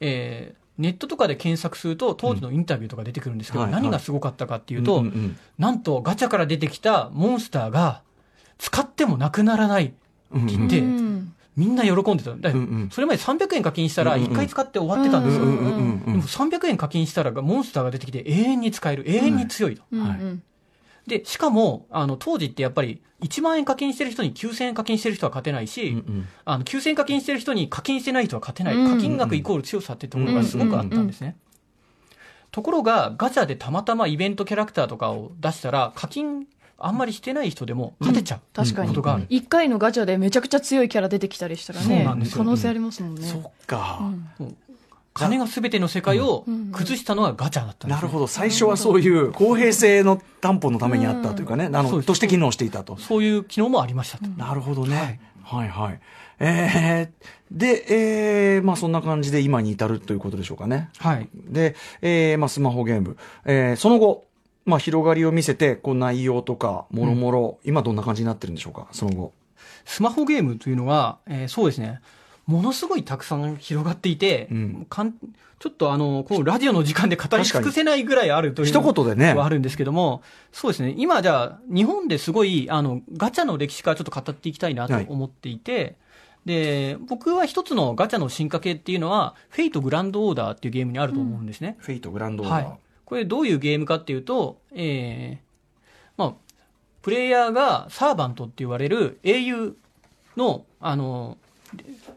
[0.00, 3.82] えーネットとかで検索すると当時のインタビューとか出てくるんですけど、はいはい。
[3.82, 5.38] 何がすごかったかっていううんと、うんうん。
[5.58, 8.02] なんとガチャから出てきたモンスターが
[8.58, 9.92] 使ってもなくならない
[10.30, 12.30] うんうん切って、うんみんな喜んでた。
[12.30, 15.44] だからうんうんそれまで300円課金したらうんうん1回使って終わってたんですよ。
[15.44, 19.82] でも300円課金したらモンスターが出てきて永遠に使える、永遠に強いと。
[21.08, 28.76] で、しかも、あの、当時ってやっぱり、1万円課金してる人に9000円課金してる人は勝てないし、うんうんあの、9000円課金してる人に課金してない人は勝てない。
[28.76, 31.36] うん課金額イコール強さっていうところがすごくあったんですね。
[32.52, 36.46] ところが、ガチャでたまたまイベントキャラクターとかを出したら、課金
[36.80, 38.40] あんまりしてない人でも勝てちゃう。
[38.54, 38.88] 確かに。
[38.88, 39.26] ことがある。
[39.28, 42.38] 一回のガチャでめちゃくちゃ強いキャラ出てきたりしたらそうねなんですよ。
[42.38, 44.00] 可能性ありますもんね、そっか、
[45.12, 48.28] 金が全ての世界を崩したのはガチャだったんです、なるほど。
[48.28, 54.28] 最初はそういう公平性の担保のためにあったというかね、あのとして機能していたと、そういう機能もありましたと。
[54.28, 55.20] なるほどね。
[55.42, 56.00] はい、はい、
[56.38, 60.90] えー、で、えー、まあそんな感じで今に至るということでしょうかね。
[60.98, 61.28] はい。
[61.34, 63.16] で、えー、まあスマホゲーム。
[63.44, 64.27] えー、その後、
[64.68, 69.32] まあ広がりを見せて、こう内容とか、もろもろ、今どんな感じになってるんでしょうか、その後。
[69.84, 72.00] スマホゲームというのは、えーそうですね、
[72.46, 75.14] ものすごいたくさん広がっていて、うんかん
[75.58, 85.96] ちょっとあの、こう、ラジオの時間で語り尽くせないぐらいあるという一言でねはあるんですけども、そうですね、今じゃあ、日本ですごい、あの、ガチャの歴史からちょっと語っていきたいなと思っていて、
[86.44, 91.76] で、僕は一つのガチャの進化系っていうのは、フェイトグランドオーダーっていうゲームにあると思うんですね。
[91.78, 92.64] フェイトグランドオーダー。
[92.64, 92.78] はい。
[93.08, 96.32] これどういうゲームかっていうと、えー、まあ、
[97.00, 99.74] プレイヤーがサーバントって言われる英雄
[100.36, 101.38] の、あの、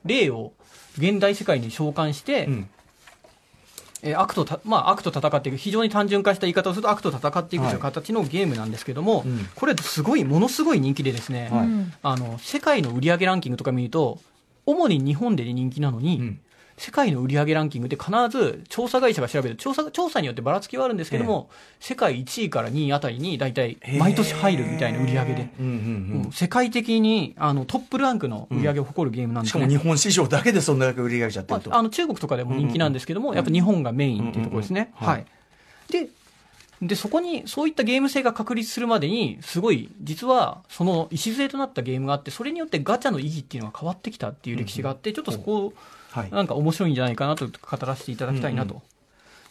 [0.04, 0.51] 霊を
[0.97, 2.69] 現代世界に召喚して、うん。
[4.04, 7.80] えー悪とた、まあ、悪と戦っていく、非常に単純化した言い方をすると悪と戦っていくというはい。
[7.80, 9.47] 形のゲームなんですけども、うん。
[9.56, 11.67] これすごい、ものすごい人気でですね、はい。
[12.04, 14.19] あの、世界の売上ランキングとか見ると、
[14.65, 16.39] 主に日本で人気なのに、うん
[16.82, 29.46] 世界の売上ランキングで必ず調査会社が調べる調査調査によってばらつきはあるんですけども、世界1位から2位あたりに大体毎年入るみたいな売り上げで、うんうんもう世界的にあのトップランクの売り上げを誇るゲームなんうん。
[29.46, 29.63] ですね。
[29.63, 31.70] しかも日本市場だけでそんだけ売り上げちゃってると。
[31.70, 34.91] まあ、あの中国とかでも人気なんですけども、やっぱ日本がメインっていうところですね。
[35.00, 35.26] うんうんうんはい。
[35.91, 36.10] で、
[36.82, 45.74] で、そこに、そういったゲーム性が確立するまでに、すごい、実は、その礎となったゲームがあって、それによってガチャの意義っていうのが変わってきたっていう歴史があって、ちょっとそこを、
[46.12, 46.32] はい。
[46.32, 48.82] なんか面白いんじゃないかなと語らせていただきたいなと。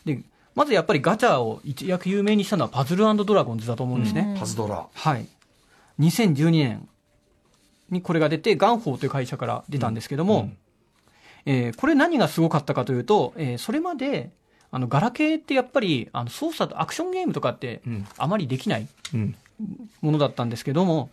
[0.04, 0.22] で、
[0.54, 4.36] まずやっぱりガチャを一躍有名にしたのはパズルドラゴンズだと思うんですね。
[4.38, 4.86] パズドラ。
[4.92, 5.26] はい。
[6.00, 6.88] 2012年
[7.90, 10.56] にこれが出て、ガンフォーという会社から出たんですけども、うん
[11.46, 14.30] えーこれ何がすごかったかというと、えーそれまで、
[14.72, 19.34] あの、ガラケーってやっぱり、あの、操作とアクションゲームとかってうん、あまりできないうん。
[20.00, 21.10] ものだったんですけども、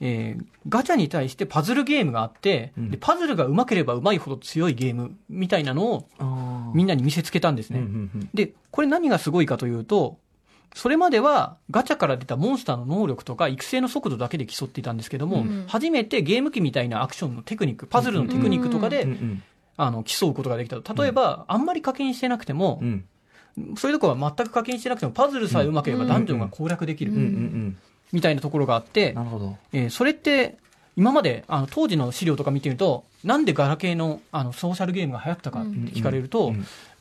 [0.00, 2.90] えーガチャに対してパズルゲームがあって、うん。
[2.90, 7.80] でパズルが上手ければ上手いほど強いゲームみたいなのをみんなに見せつけたんですね。
[7.80, 10.18] うんうんうんで、これ何がすごいかというと、
[10.74, 15.64] それまではガチャから出たモンスターの能力とか育成の速度だけで競っていたんですけども、うん。
[15.66, 19.08] 初めてゲーム機みたいなアクションのテクニック、パズルのテクニックとかで、
[19.76, 21.02] あの競うことができたと。
[21.02, 23.04] 例えば、あんまり課金してなくてもう、ん。
[23.76, 27.12] そういうところは全く課金してなくても、パズルさえ上手ければダンジョンが攻略できる。
[28.12, 29.56] みたいなところがあってな、るほど。
[29.72, 30.56] えーそれって、
[30.96, 36.52] 今まであの当時の資料とか見てみると、なんでガラケーのあのソーシャルゲームが流行ったかって聞かれると、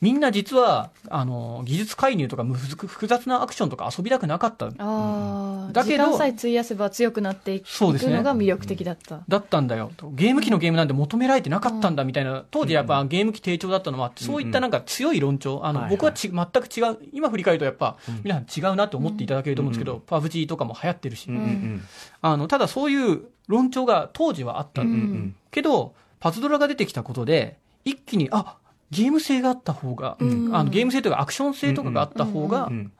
[0.02, 4.66] みんな実はあの技術介入とかむず複雑なアクションとか遊びたくなかった。
[4.66, 8.18] ああ、だけど時間さえ費やせば強くなっていくそうですね。
[8.18, 9.22] のが魅力的だった。
[9.28, 10.10] だったんだよと。
[10.10, 21.84] ゲーム機のゲームなんて求められてなかったんだみたいな、当時やっぱゲーム機低調だったのもあって、そういったなんか強い論調、あの、はい僕はち全く違う、今振り返るとやっぱ、皆さん違うなと思っていただけると思うんですけど、パブ G とかも流行ってるし、うんうん
[22.22, 24.82] あの、ただそういう論調が当時はあった。
[24.82, 25.36] うんうん。
[25.52, 28.58] けど、パズドラが出てきたことで、一気に、あ
[28.92, 30.56] ゲーム性があった方が、ん。
[30.56, 32.92] あのゲーム性というかアクション性とかがあった方が、うんうん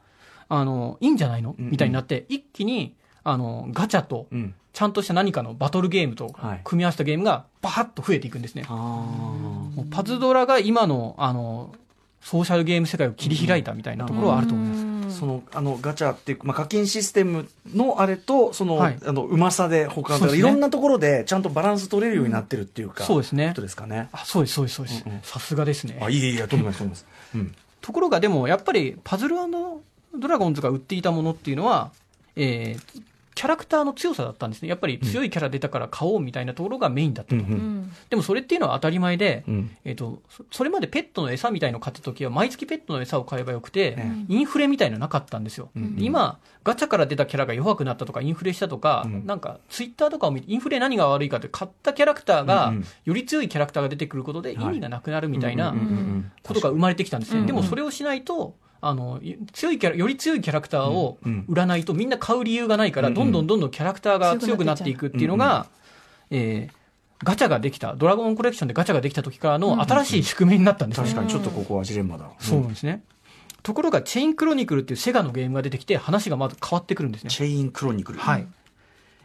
[0.48, 1.54] あの、いいんじゃないの？
[1.58, 4.54] うんみたいになって、一気に、あの、ガチャと、うん。
[4.74, 6.60] ちゃんとした何かのバトルゲームとはい。
[6.64, 8.64] 組み合わせたゲームがバーッと増えていくんですね。
[8.68, 11.74] あもうパズドラが今の、あの、
[12.20, 14.91] ソーシャルゲーム世界を切り開いたみたいなところはあると思います。
[15.08, 24.08] あそのあのガチャっていうか、まあ、課金システムのあれとその、はいあのうまさで他の、ねいろんなところでちゃんとバランス取れるようになってるっていうか、そうですねことですかね。
[24.12, 25.20] あ、そうです、そうです、そうですうんうん。
[25.22, 25.98] さすがですね。
[26.00, 27.06] あいえいえとんでもないとんでもないです。
[27.34, 29.34] うんところがでも、やっぱりパズル
[30.16, 31.90] ドラゴンズが売っていたものっていうのは、
[32.36, 33.02] えー
[33.34, 34.68] キャラクターの強さだったんですね。
[34.68, 37.36] やっぱり強いキャラ出たから買おうみたいなところがメインだったと。
[37.36, 37.92] うんううんん。
[38.10, 45.70] でもそれっていうのは当たり前で、うんえっ、と、そそれまでペットの餌みたいの買った時は、毎月ペットの餌を買えばよくて、えインフレみたいのなかったんですよ。
[45.98, 57.40] 今、ガチャから出たキャラが弱くなったとか、インフレしたとか、うんなんか、ツイッターとかを見て、インフレ何が悪いかって、買ったキャラクターが、うんうんより強いキャラクターが出てくることで、意味がなくなるみたいなうんうんうんうんことが生まれてきたんですね。
[57.40, 65.66] うんでもそれをしないと、あの、い強いキャラ、より強いキャラクターをうん売らないとみんな買う理由がないから、うんどんどんどんどんキャラクターが強くなっていくっていうのが、
[66.30, 66.82] えー
[67.24, 71.04] ガチャができた、ドラゴンコレクションでガチャができた時からの新しい宿命になったんですね。
[71.04, 72.28] 確かにちょっとここはジレンマだ。
[72.40, 73.04] そうなんですね。
[73.62, 77.30] ところが、チェインクロニクルっていうセガのゲームが出てきて、話がまず変わってくるんですね。
[77.30, 78.18] チェインクロニクル。
[78.18, 78.46] はい。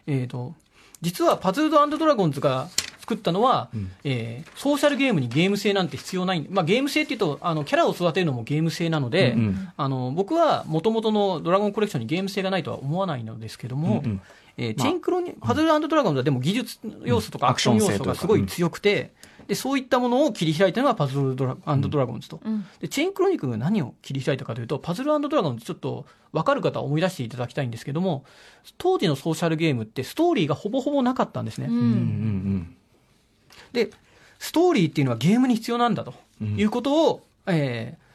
[0.05, 0.53] えっ、と、
[1.01, 2.69] 実はパズルドドラゴンズが
[3.07, 3.69] 作ったのは、
[4.03, 9.69] えーソーシャルゲームにゲーム性なんて必要ない、まあ、ゲーム性っていうとあのキャラを育てるのもゲーム性なので、うんうん。
[9.77, 14.21] あの僕はもともとのドラゴンコレクションにゲーム性がないとは思わないのですけども、うんうん。
[14.57, 17.51] えーチェインクロニ、パズルドラゴンズはでも技術要素とかうん。
[17.51, 19.11] アクション要素がすごい強くて、
[19.47, 22.41] でそういったものを切り開いたのがパズルドラドラゴンズと、
[22.81, 28.25] でチェインクロニクルが何を切り開いたかというとパズルドラゴンズちょっと分かる方は思い出していただきたいんですけども
[28.77, 32.76] 当時のソーシャルゲームってストーリーがほぼほぼなかったんですね、うんうん
[33.73, 33.89] で
[34.39, 38.07] ストーリーっていうのはゲームに必要なんだということを、えー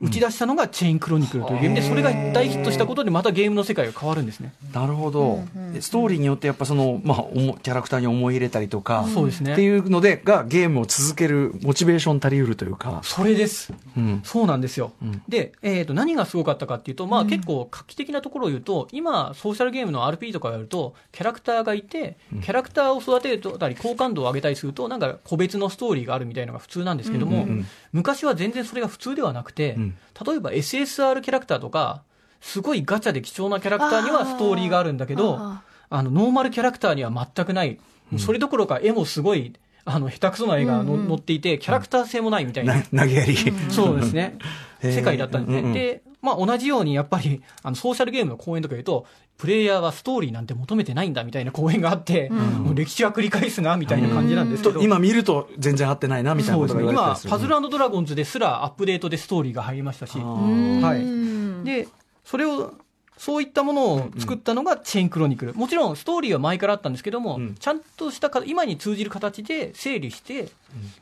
[0.00, 4.52] 打ち出したのがチェインクロニクルというゲームで、それが大ヒットしたことでまたゲームの世界が変わるんですね。
[4.72, 5.44] なるほど、
[5.80, 9.54] ストーリーによってやっぱその、まあ、おもキャラクターに思い入れたりとか、そうですね。
[9.54, 13.72] っていうのでがゲームを続けるモチベーション足りうるというか、それです。
[13.96, 14.20] うん。
[14.24, 14.92] そうなんですよ。
[15.04, 15.22] ん。
[15.28, 29.96] で、えー、と何がすごかったかっていうと、まあ、結構画期的なところを言うと、今、ソーシャルゲームの RP とかやると、キャラクターがいて、キャラクターを育てたり、好感度を上げたりすると、なんか個別のストーリーがあるみたいなのが普通なんですけども、うんうん昔は全然それが普通ではなくて、うん。
[30.26, 32.02] 例えば SSR キャラクターとか、
[32.40, 37.78] すごいガチャで貴重なキャラクターにはストーリーがあるんだけど、ああのノーマルキャラクターには全くない、
[38.18, 43.36] それどころか絵もすごいあの下手くそな絵がの、載っていて、キャラクター性もないみたいな、な投げやり、
[43.70, 44.38] そうですね、
[44.80, 45.52] 世界だったんで。
[45.52, 45.60] すね。
[45.60, 45.72] うんうん。
[45.72, 49.06] で、まあ、同じようにやっぱりあのソーシャルゲームの公演とか言うと、
[49.38, 54.80] プレイヤーはストーリーなんて求めてないんだみたいな公演があって、もう歴史は繰り返すなみたいな感じなんですけど。
[54.80, 61.88] と今見ると全然合ってないなみたいなことが言われたりするパズルドラゴンズですらアップデートでストーリーが入りましたし、はい、で
[62.24, 62.74] それを
[63.18, 67.54] そういったものを作ったのがチェーンクロニクル、もちろんストーリーは前からあったんですけども、うん。
[67.56, 70.50] ちゃんとしたか今に通じる形で整理して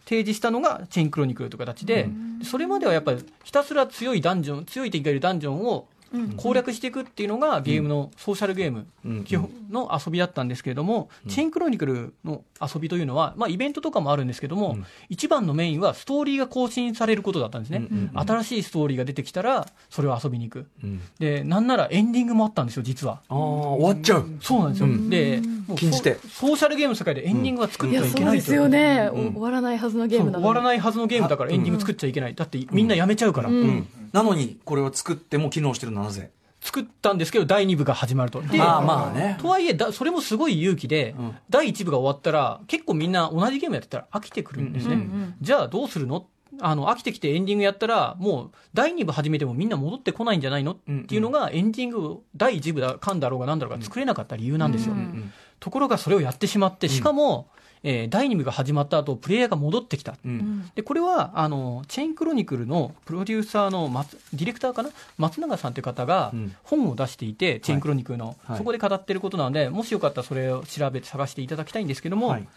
[0.05, 2.09] 提示したのがチェーンクロニクルという形で、
[2.43, 5.87] それまではやっぱりひたすら強いダンジョン強い敵がいるダンジョンを
[6.36, 9.24] 攻略していくっていうのがゲームのソーシャルゲームうん。
[9.24, 21.00] 基本の遊びだったんですけれども、チェーンクロニクルの遊びというのは、まあ、イベントとかもあるんですけども、一番のメインはストーリーが更新されることだったんですね、新しいストーリーが出てきたらそれを遊びに行く、うん。
[21.18, 23.20] でなんならエンディングもあったんですよ実は。
[23.28, 24.26] あー終わっちゃう。
[24.40, 25.10] そうなんですよ、うん。
[25.10, 28.32] でもう禁じ手ソソーシャルゲームの世界でエンディングは作ってはいけそう。
[28.32, 29.10] ですないというよね。
[29.12, 29.26] うん。
[29.28, 30.42] お終わらないはずのゲームなのい。
[30.42, 33.86] 終わらないはずのゲームだからエンディング作っちゃいけない、だってみんなやめちゃうから、うん
[34.16, 36.30] なのにこれを作っても機能してるのはなぜ？
[36.62, 38.40] 作ったんですけど第2部が始まると。
[38.40, 39.36] でまあまあね。
[39.38, 41.36] とはいえだそれもすごい勇気で、うん。
[41.50, 46.26] 第1部が終わったら結構みんな同じゲームやってたら飽きてくるんですね、うんうんじゃあどうするの？
[46.58, 50.72] あの飽きてきてエンディングやったらもう第2部始めてもみんな戻ってこないんじゃないの？
[50.72, 55.30] っていうのがエンディング第1部だかんだろうがなんだろうが作れなかった理由なんですよ、ん。
[55.60, 57.50] ところがそれをやってしまってしかも、
[57.82, 60.70] えー第2部が始まった後プレイヤーが戻ってきた、うん。
[60.74, 64.90] でこれはあのチェーンクロニクルのプロデューサーの松ディレクターかな？
[65.18, 66.54] 松永さんという方がうん。
[66.64, 68.58] 本を出していて、チェーンクロニクルの、はい。
[68.58, 72.48] そこで語っていることなのでもしよかったらそれを調べて探していただきたいんですけども、はい。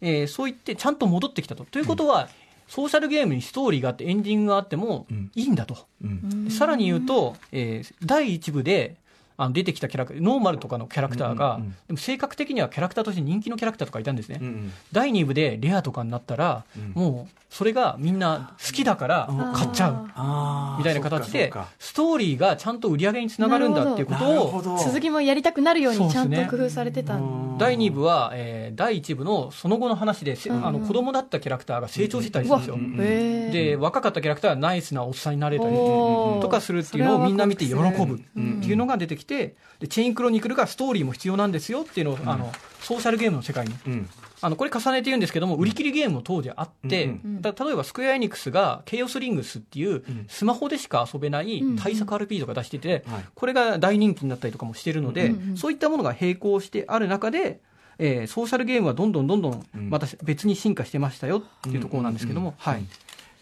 [0.00, 1.64] えーそう言ってちゃんと戻ってきたと。
[1.64, 2.28] ということは、
[2.68, 5.30] ソーシャルゲームにストーリーがあってエンディングがあってもうん。
[5.34, 5.76] いいんだと。
[6.02, 6.44] うん。
[6.46, 8.96] でさらに言うと、えー第1部で
[9.38, 11.72] あの出てきたキャラクターノーマルとかのキャラクターが、うんうんうん。
[11.88, 14.38] でも性格的にはキャラクターとして人気のキャラクターとかいたんですね。
[14.40, 14.72] うんうん。
[14.92, 17.02] 第2部でレアとかになったら、うん。
[17.02, 20.10] もうそれがみんな好きだから買っちゃう。
[20.14, 20.78] あー。
[20.78, 32.76] みたいな形でストーリーがちゃんと売り上げにつながるんだっていうことを続きもやりたくなるようにちゃんと工夫されてたん第2部は、えー第1部のその後の話で、せうんあの子供だったキャラクターが成長してたりするんですよ。
[32.76, 33.50] へー。
[33.52, 37.84] で若かったキャラクターはナイスなおっさんになれたりとかするっていうのをみんな見て喜ぶっ
[38.18, 44.10] てうんいうのが出てきてでチェインクロニクルがストーリーも必要なんですよっていうのを、あのソーシャルゲームの世界にうん
[44.40, 53.24] あのこれ重ねて言うんですけども売り切りゲームも当時あって、うんだ例えばスクエアエニックスがケイオスリングスっていうスマホでしか遊べない対策 RP とか出してて、はい。
[53.34, 57.60] これが大人気になったりとかもしてるので、うんうんそういったものが並行してある中で、
[57.98, 62.84] えーソーシャルゲームはどんどんどんどんまた別に進化してましたよっていうところなんですけども、はい、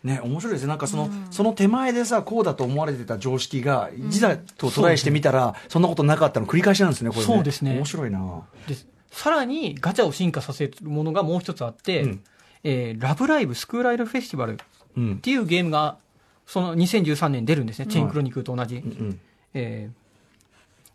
[0.05, 0.69] ね、面白いですね。
[0.69, 7.27] なんかその、その手前でさ、こうだと思われてた常識が、いざとトライしてみたら、そんなことなかったの繰り返しなんですね、これね。
[7.27, 7.75] そうですね。
[7.75, 8.43] 面白いな。
[8.69, 8.77] で
[9.15, 12.21] さらにガチャを進化させるものがもう一つあって、うん
[12.65, 14.57] えーラブライブスクールアイドルフェスティバルっ
[14.97, 15.19] うん。
[15.19, 15.99] ていうゲームが
[16.47, 18.77] その2013年出るんですね、チェーンクロニクルと同じ。
[18.77, 19.21] うん。
[19.55, 19.91] え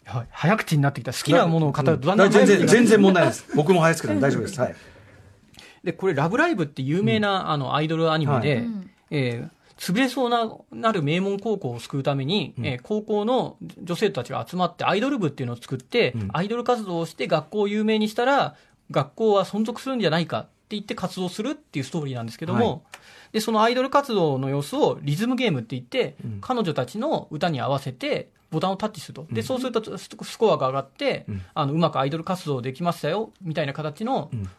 [0.05, 3.45] ーはい、早口になってきた好きなものを語るとだんだん全然、全然問題ないです。
[3.55, 4.59] 僕も早いですけど大丈夫です。
[4.59, 4.75] はい。
[5.83, 8.65] でこれ「ラブライブ!」って有名な、あのアイドルアニメで、はい
[9.11, 16.29] えー潰れそうななる名門高校を救うために、えー高校の女生徒たちが集まってアイドル部っていうのを作って、うん。
[16.33, 18.55] アイドル活動をして学校を有名にしたら
[18.91, 22.83] 学校は存続するんじゃないか言って活動するっていうストーリーなんですけども、
[23.31, 26.37] で、そのアイドル活動の様子をリズムゲームって言って、うん。
[26.41, 29.27] 彼女たちの歌に合わせて、ボタンをタッチすると。
[29.31, 29.47] で、うん。
[29.47, 31.41] そうするとススコアが上がって、うん。
[31.53, 34.49] あの、うまくアイドル活動できましたよ、みたいな形の、うん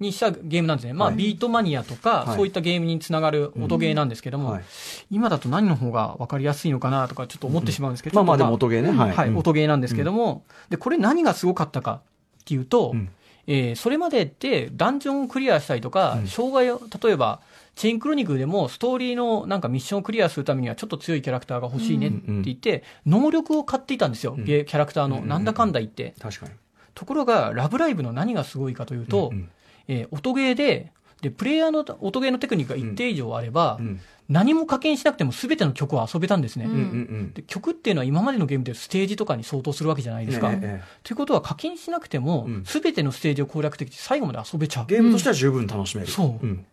[0.00, 0.92] にしたゲームなんですね。
[0.92, 4.64] まあ、はいビートマニアとか、はいそういったゲームにつながる音ゲーなんですけども、はい
[5.10, 8.90] 今だと何の方が分かりやすいのかなとかちょっと思ってしまうんですけど、まあまあでも音ゲーね。
[8.90, 9.34] はい。
[9.34, 12.00] 音ゲーなんですけども、で、これ何がすごかったか
[12.40, 13.08] っていうと、うん
[13.46, 17.40] えーそれまでってダンジョンをクリアしたりとか、うん障害を、例えば、
[17.76, 25.18] チェーンクロニクルでもストーリーのなんかミッションをクリアするためにはちょっと強いキャラクターが欲しいねって言って、能力を買っていたんですよ、キャラクターの。
[25.18, 26.14] うんなんだかんだ言って。
[26.20, 26.52] 確かに。
[26.94, 29.48] ところが、ラブライブの何がすごいかというと、うん
[29.88, 34.00] えー音ゲーで、で、プレイヤーの音ゲーのテクニックが一定以上あれば、うん。
[34.28, 36.64] 何も課金しなくても全ての曲を遊べたんですね。
[36.64, 37.32] うんうんうん。
[37.32, 40.50] で曲っていうのは今までのゲームでステージとかに相当するわけじゃないですか。
[40.50, 44.86] ねええということは課金しなくてもうん、すべてのステージを攻略できて最後まで遊べちゃう。
[44.86, 46.08] ゲームとしては十分楽しめる。
[46.08, 46.44] そう。
[46.44, 46.66] うん。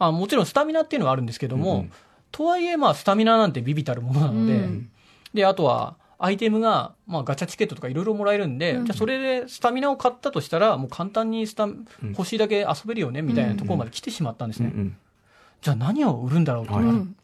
[0.00, 1.92] あもちろんスタミナっていうのはあるんですけども、うんうん。
[2.32, 4.90] とはいえまあスタミナなんてビビたるものなので、うん。
[5.32, 8.86] で、あとはアイテムが、まあ、ガチャチケットとかいろいろもらえるんで、うん。
[8.86, 11.68] じゃあそれでスタミナを買ったとしたら、もう簡単にスタ
[12.02, 14.72] 欲しいだけ遊べるよねみたいなところまで来てしまったんですね。
[14.74, 14.96] うん
[15.60, 16.84] じゃあ何を売るんだろうと、はい。
[16.84, 17.16] うん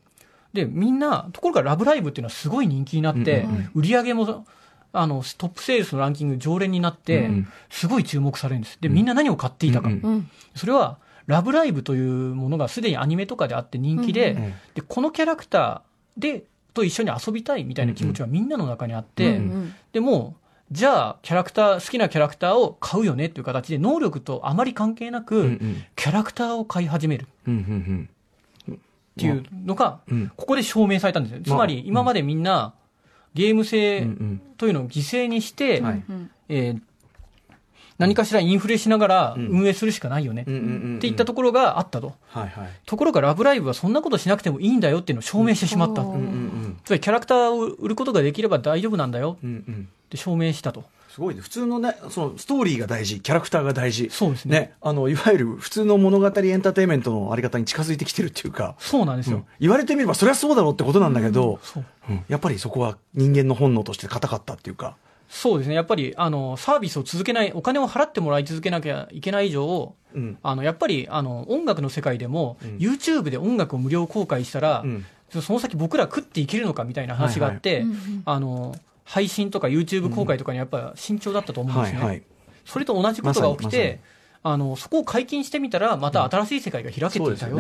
[0.55, 4.47] で、みんな、ところがラブライブっていうのはすごい人気になって、うんうん売り上げも、
[4.92, 8.78] あの、トップセールスのランキング常連になって、うんすごい注目されるんです。
[8.80, 9.88] で、みんな何を買っていたか。
[9.88, 10.01] うん。
[10.01, 10.30] うん。
[10.55, 14.55] それは、ラブライブというものがすでにアニメとかであって人気で、うんうん。
[14.74, 16.45] で、このキャラクターで、
[16.75, 19.75] と一緒に遊びたいみたいな気持ちがみんなの中にあって、うんうん。
[19.93, 20.37] でも、
[20.70, 25.85] じゃあ、キャラクター、好きなキャラクターを買うよねっていう形で、能力とあまり関係なく、うんうん。
[25.95, 27.27] キャラクターを買い始める。
[27.47, 28.09] うんうん
[28.68, 30.33] っていうのが、うん。
[30.37, 31.41] ここで証明されたんですよ。
[31.45, 32.75] つまり、今までみんな、
[33.35, 35.83] ゲーム性んというのを犠牲にして、
[38.05, 39.46] 何かしらインフレしながらうん。
[39.48, 40.44] 運営するしかないよね、っ
[41.00, 42.14] ていったところがあったと。
[42.28, 42.68] はいはい。
[42.86, 46.02] ところが、ラブライブはそんなことしなくてもいいんだよっていうのを証明してしまった。
[46.02, 49.38] うんつまり、キャラクターを売ることができれば大丈夫なんだよ。
[49.42, 49.48] っ
[50.11, 50.84] て証明したと。
[51.14, 51.40] すごいね。
[51.40, 53.20] 普通のねそのストーリーが大事。
[53.20, 54.11] キャラクターが大事。
[54.11, 54.59] そうですね。
[54.59, 54.72] ね。
[54.82, 58.74] あのいわゆる普通の物語エンターテインメントのあり方に近づいてきてるっていうか。
[58.80, 59.36] そうなんですよ。
[59.36, 59.44] うん。
[59.61, 61.61] 言われてみればそりゃそうだろうってことなんだけど、
[62.09, 62.24] うん。
[62.26, 64.96] やっぱりそこは人間の本能として硬かったっていうか、
[65.29, 65.75] そうですね。
[65.75, 70.39] やっぱり、あの、サービスを続けない、お金を払ってもらい続けなきゃいけない以上、うん。
[70.43, 72.77] あの、やっぱり、あの、音楽の世界でも、うん。
[72.77, 75.05] YouTube で音楽を無料公開したら、うん。
[75.31, 77.95] その先僕ら食っていけるのかみたいな話があって、はいはい。
[78.27, 81.99] あの、配信とか YouTube 公開とかにやっぱ慎重だったと思うんですね。
[81.99, 82.22] はいはい。
[82.64, 84.01] それと同じことが起きて、
[84.43, 87.59] あの、そこを解禁してみたら、また新しい世界が開けていたよ。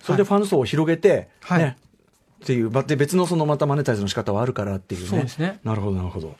[0.00, 1.62] そそれでファン層を広げて、はい。
[1.62, 1.76] ね
[2.42, 5.06] っていう別のそのまたマネタイズの仕方はあるからっていうね。
[5.06, 5.60] そうですね。
[5.62, 6.34] なるほどなるほど、は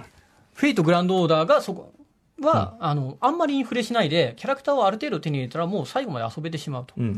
[0.00, 0.17] い
[0.58, 1.92] フェイトグランドオーダーがそこ
[2.40, 6.94] は、あの、あんまりインフレしないで、キャラクターをある程度手に入れたら、もう最後まで遊べてしまうと。
[6.98, 7.16] うん、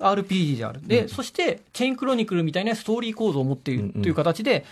[0.00, 0.84] RPG である。
[0.84, 1.08] で、うん。
[1.08, 4.02] そして、チェーンクロニクルみたいなストーリー構造を持っているうんうん。
[4.02, 4.64] という形で、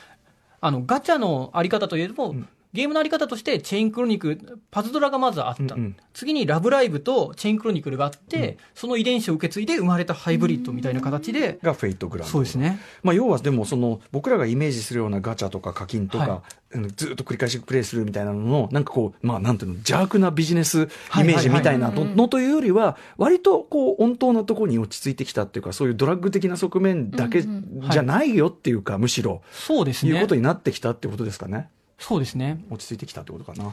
[0.60, 5.74] あの、ガチャのあり方といえども、んゲームのあり方として、チェーンクロニクル、パズドラがまずあった。
[5.74, 5.96] うんうん。
[6.14, 12.32] 次にラブライブとチェーンクロニクルがあって、その遺伝子を受け継いで生まれたハイブリッドみたいな形で、がフェイトグランド。
[12.32, 12.78] そうですね。
[13.02, 16.42] まあ、要はでもその僕らがイメージするようなガチャとか課金とか、は
[16.72, 29.42] うんずっと繰り返しプレイするみたいなののなんかこうまあなんていうの邪悪なビジネスイはいメージみたいなののというよりは割とこう温当なところに落ち着いてきたっていうかそういうドラッグ的な側面だけうんじゃないよっていうか、むしろ。
[29.50, 30.12] そうですね。
[30.12, 30.34] いうこと。
[30.34, 31.68] になってきたってことですかね
[32.00, 32.64] そうですね。
[32.70, 33.72] 落ち着いてきたってことかな。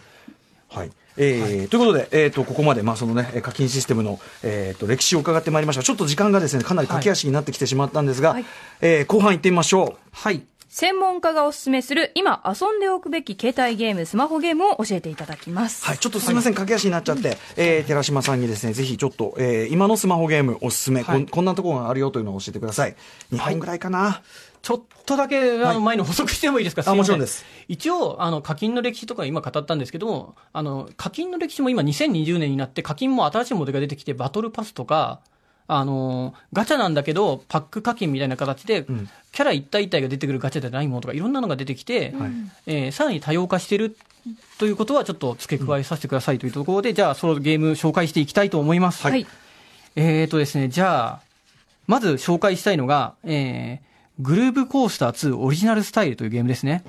[0.70, 8.46] はいえーということで、えー、とここまで、まあそのね、えー課金システムの、えー、と歴史を伺ってまいりましたちょっと時間がですねかなり駆け足になってきてしまったんですが、はい
[8.82, 9.98] えー後半行ってみましょう。
[10.12, 10.44] はい。
[10.70, 15.86] 専門家がおすすめする今遊んでおくべき携帯ゲーム、スマホゲームを教えていただきます。
[15.86, 22.96] はい、ちょっとすみません、駆け足になっちゃって、えー寺島さんにですね、ぜひちょっと、えー今のスマホゲームおすすめ、はいこん、こんなところがあるよというのを教えてください。
[23.32, 24.22] 2本ぐらいかな。
[24.68, 27.46] ちょっとだけ、あの、前の補足してもいいですか、すいませもちろんです。
[27.70, 35.22] 一応、あの、課金の歴史とか今語ったんですけども、あの、課金の歴史も今2020年になって、課金も新しいモデルが出てきて、バトルパスとか、
[35.70, 42.32] あの、ガチャなんだけど、パック課金みたいな形で、んキャラ一体一体が出てくるガチャじゃないものとか、いろんなのが出てきて、はい
[42.66, 43.96] えーさらに多様化してる
[44.60, 49.02] ということは、ちょっと付け加えさせてくださいというところで、じゃあ、そのゲーム紹介していきたいと思います。
[49.02, 49.26] はい。
[49.96, 51.28] えーとですね、じゃあ、
[51.88, 53.87] まず紹介したいのが、えー、
[54.20, 56.84] グルーブコースター2オリジナルスタイルというゲームですね。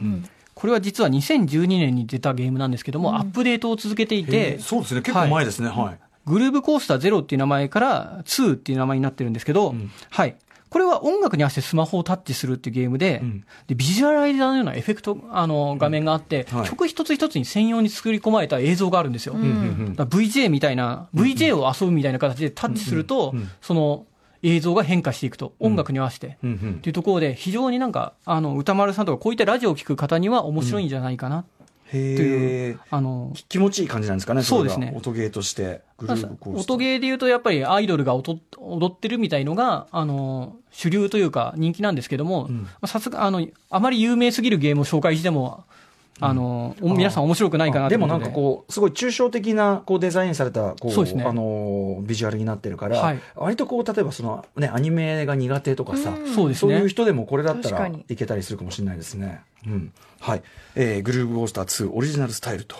[0.54, 5.98] これは実は2012年に出たゲームなんですけども、アップデートを続けていえてー、そうですね、結構前ですね、はい。
[6.26, 9.90] グルーブコースター0っていう名前から2っていう名前になってるんですけど、ん。
[10.10, 10.36] はい。
[10.68, 13.44] これは音楽に合わせてスマホをタッチするっていうゲームで、うん。
[13.66, 16.68] でビジュアライザーのようなエフェクト、あの、画面があって、はい。
[16.68, 19.34] 曲一つ一つに専用に作り込まれた映像があるんですよ。
[19.34, 23.50] うんうんだから VJ みたいな、VJ を遊ぶみたいな形でタッチすると、うんうん。
[23.62, 24.06] その
[24.42, 26.38] 映像が変化していくと、音楽に合わせて。
[26.42, 26.74] うんうん。
[26.74, 31.44] っていうところで、非常になんか、あの、歌丸さんとか、こういったラジオを聞く方には面白いんじゃないかな、
[31.90, 34.86] という、あの、気持ちいい感じなんですかねそうですね。
[34.86, 34.98] れが。
[34.98, 42.50] 音ゲーとして音ゲーで言うと、やっぱりアイドルが踊踊ってるみたいのが、あの、主流というか人気なんですけども
[42.84, 45.64] さすが、あの、あまり有名すぎるゲームを紹介しても、
[46.20, 51.24] あの、お皆さん面白くないかなとでもなんかこう、すごい抽象的なこうデザインされたこうね。
[51.24, 53.20] あのビジュアルになってるから、はい。
[53.36, 56.54] 割とこう、例えばその、ね、アニメが苦手とかさ、そうですね。
[56.54, 59.40] そういう人でもこれだったらいけたりするかもしれないですね。
[59.66, 59.92] うん。
[60.20, 60.42] はい。
[60.74, 62.76] えー、グルーブゴースター2オリジナルスタイルと。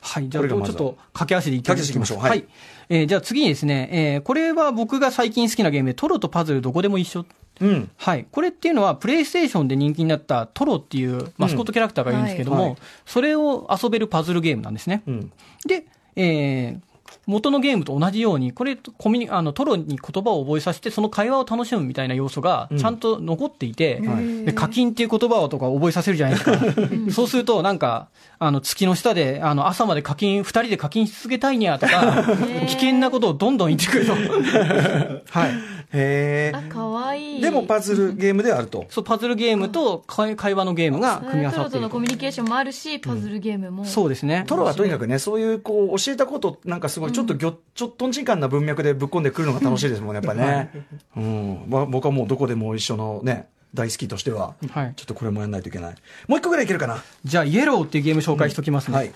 [0.00, 2.18] はい、じゃあ、ちょっと駆け足でいって駆け足でいきましょう。
[2.18, 2.46] はい
[2.88, 7.24] えーじゃあ次にですね、えーこれは僕が最近好きなゲームで、トロとパズルどこでも一緒。
[7.60, 7.90] うん。
[7.96, 8.26] はい。
[8.30, 12.76] これっていうのは、プレイステーションで人気になったトロっていうマスコットキャラクターがいるんですけども、うんはい
[13.06, 15.02] それを遊べるパズルゲームなんですね。
[15.06, 15.32] うん。
[15.66, 16.80] で、えー
[17.26, 27.12] 元のゲームと同じように、これ、コミュニあの、トロに言葉を覚えさせて、その会話を楽しむみたいな要素がちゃんと残っていて、はいで課金っていう言葉をとか覚えさせるじゃないですか。
[27.12, 28.08] そうすると、なんか、
[28.38, 32.24] あの、月の下で、あの、朝まで課金、二人で課金し続けたいにゃとか、
[32.68, 34.12] 危険なことをどんどん言ってくると。
[35.30, 35.75] はい。
[35.92, 37.38] へあ、かわいえ。
[37.38, 37.40] い。
[37.40, 38.86] でもパズルゲームであると。
[38.88, 41.88] そう、パズルゲームと会会話のゲームが組み合わさトロとっていると。
[41.88, 43.84] のコミュニケーションもあるし、パズルゲームも。
[43.84, 44.44] そうですね。
[44.46, 50.70] トロはとにかくね、そういうこう、教えたこと、なんかすごい、ちょっとぎょ、ちょっとんちんかんな文脈でぶっ込んでくるのが楽しいですもんね、やっぱね。
[51.16, 51.64] うん。
[51.68, 55.94] まあ僕はもうどこでも一緒のね、大好きとしては、はいちょっとこれもやんないといけない。
[56.26, 57.02] もう一個ぐらいいけるかな。
[57.24, 58.96] じゃあ、イエローっていうゲーム紹介しておきますね。
[58.96, 59.12] はい。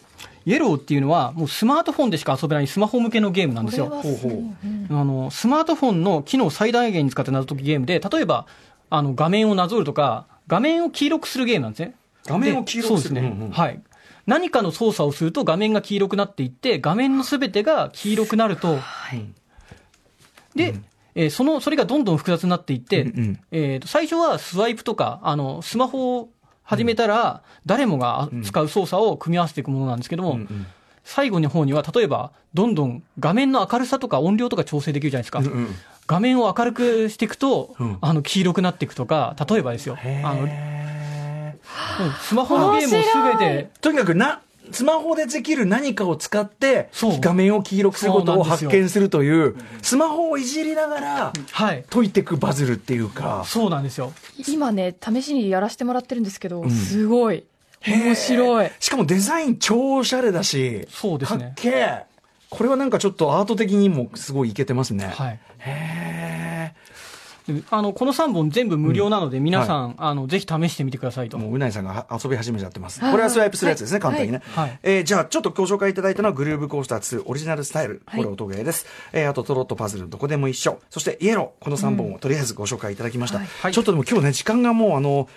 [0.47, 3.86] イエローっていうのは、もうスマートフォンでしか遊べないスマホ向けのゲームなんですよ。
[3.86, 4.97] ほうほう。
[4.97, 8.47] あの、スマートフォンの機能を最大限に使って謎解きゲームで、例えば、
[8.88, 11.95] あの、画面をなぞるとか、画面を黄色くするゲームなんですね。
[12.26, 13.36] 画面を黄色くするでそうですね。
[13.38, 13.80] うんうんはい。
[14.26, 18.78] 何かの操作をすると画面が黄色くなっていって、画面のすべてが黄色くなると、
[20.55, 20.74] で、
[21.14, 26.28] えーその、それがどんどん複雑になっていって、うんうんえーと最初はスワイプとか、あの、スマホを
[26.71, 30.39] 始めたら、誰もが使う操作を組み合わせていくものなんですけども、
[31.03, 35.41] 最後の方には、例えば、どんどん画面の明るさとか音量とか調整できるじゃないですか。
[35.41, 35.75] うんうん。
[36.07, 37.99] 画面を明るくしていくと、うん。
[38.01, 39.99] あの、黄色くなっていくとか、例えばですよ。
[40.23, 40.49] あの、
[42.21, 44.41] スマホのゲームをすべて、ーとにかくな、
[44.73, 51.85] スマホでできる何かを使ってそう、画面を黄色くすることを発見するという、スマホをいじりながらはい。
[51.89, 54.12] 解いていくパズルっていうか、そうなんですよ。
[54.49, 57.45] 今ね、試しにやらせてもらってるんですけど、んすごい。
[57.87, 58.71] 面白い。
[58.79, 62.05] しかもデザイン超おしゃれだし、そうですねかっけえ。
[62.51, 65.07] これはなんかちょっとアート的にもすごいいけてますね。
[65.07, 65.39] はい。
[65.61, 66.20] へで
[67.70, 71.38] あの、この3本全部無料なので、皆さん、あの、ぜひ試してみてくださいと。
[71.38, 73.01] もううないさんがは遊び始めちゃってます。
[73.01, 74.42] これはスワイプするやつですね、簡単にね。
[74.55, 78.03] はいえーじゃあ、ちょっとご紹介いただいたのは、グルーブコースター2オリジナルスタイル。
[78.07, 78.86] これ音ゲーです。
[79.12, 80.80] えーあと、トロットパズル、どこでも一緒。
[80.90, 81.64] そして、イエロー。
[81.64, 83.38] この3本をとりあえずご紹介いただきました。
[83.38, 85.28] はいちょっとでも今日ね、時間がもう、あの、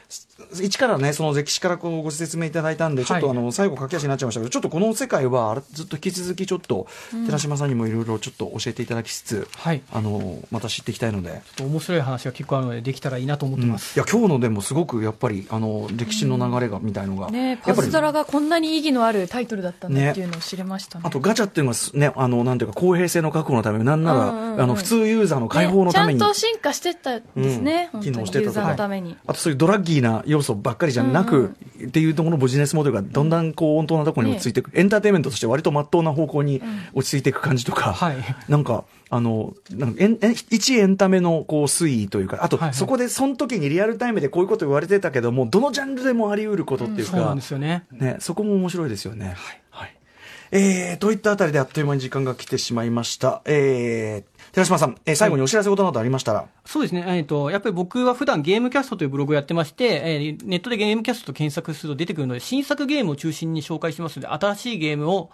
[0.62, 6.88] 一からね、その歴史からこうご説明いただいたんで、ちょっとあの、最後駆け足になっちゃいましたけど、ちょっとこの世界は、ずっと引き続きちょっと、
[7.26, 9.82] 寺島さんにもいろいろちょっと教えていただきつつ、はい。
[9.92, 13.96] あの、また知っていきたいので、面白い話が結構あるので、できたらいいなと思ってます。
[13.96, 17.30] いや、今日のでもすごくやっぱり、あの、歴史の流れが、みたいのが。
[17.30, 21.04] ねパズドラがこんなに意義のあるタイトルだったんだっていうのを知れましたね。
[21.06, 24.62] あとガチャっていうのはすね、あの、なんていうか公平性の確保のため、なんなら、うんうんうん。
[24.62, 28.02] あの、普通ユーザーの解放のために、ねちゃんと進化してたんですね、うん。
[28.02, 28.40] 機能してた。
[28.40, 29.16] とユーザーのために。
[29.26, 36.62] あとそういうドラッギーな要素ばっかりじゃなく、っていうところのビジネスモデルがどんだんこう、温当なところに落ち着いていく、エンターテインメントとして割と真っ当な方向に
[36.94, 38.16] 落ち着いていく感じとか、はい。
[38.48, 38.86] なんか、
[39.16, 47.86] あの、なんかエンエン一エンタメのこう推移というか、あと、はいはいそこでその時にリアルタイムでこういうこと言われてたけども、どのジャンルでもあり得ることっていうか、そうなんですよね。
[47.92, 49.36] ね、そこも面白いですよね。
[49.38, 49.64] はい。
[50.56, 53.42] えー、といったあたりであっという間に時間が来てしまいました。
[53.46, 57.04] えー、寺島さん、えー最後にお知らせことなどありましたら、そうですね。
[57.08, 65.32] えっ、と、やっぱり僕は普段ゲームキャストというブログをやってまして、えーネットでゲームキャストと検索すると出てくるので、新作ゲームを中心に紹介してますので、新しいゲームを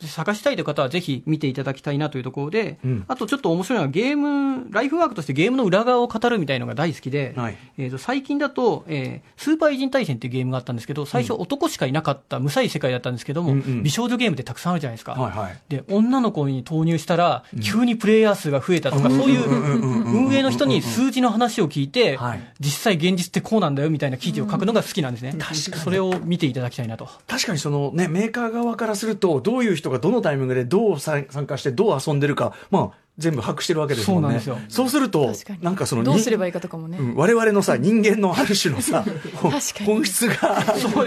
[0.00, 3.04] 探したいという方はぜひ見ていただきたいなというところで、うん。
[3.08, 7.56] あとちょっと面白いのはゲーム、ライフワークとしてゲームの裏側を語るみたいのが大好きで、はい。
[7.78, 13.82] えーと最近だと、えースーパー偉人対戦っていうゲームがあったんですけど、最初男しかいなかった無才世界だったんですけども、うんうん。
[13.82, 15.12] 美少女ゲームってたくさんあるじゃないですか。
[15.12, 15.58] はいはい。
[15.68, 25.34] で、女の子に投入したら、急にプレイヤー数が増えたとか、そういう運営の人に数字の話を聞いてはい、実際現実ってこうなんだよみたいな記事を書くのが好きなんですね。
[25.82, 27.08] それを見ていただきたいなと。
[27.26, 34.40] 確かにそのね、メーカー側からすると、どういう人がどのタイミングでどうさ参加してどう遊んでるか、まあ、全部把握してるわけですもんね。
[34.40, 36.98] そうなんですそうするとなんかその、どうすればいいかとかもね。
[36.98, 39.04] うん我々のさ、人間のある種のさ、
[39.84, 40.64] 本質が、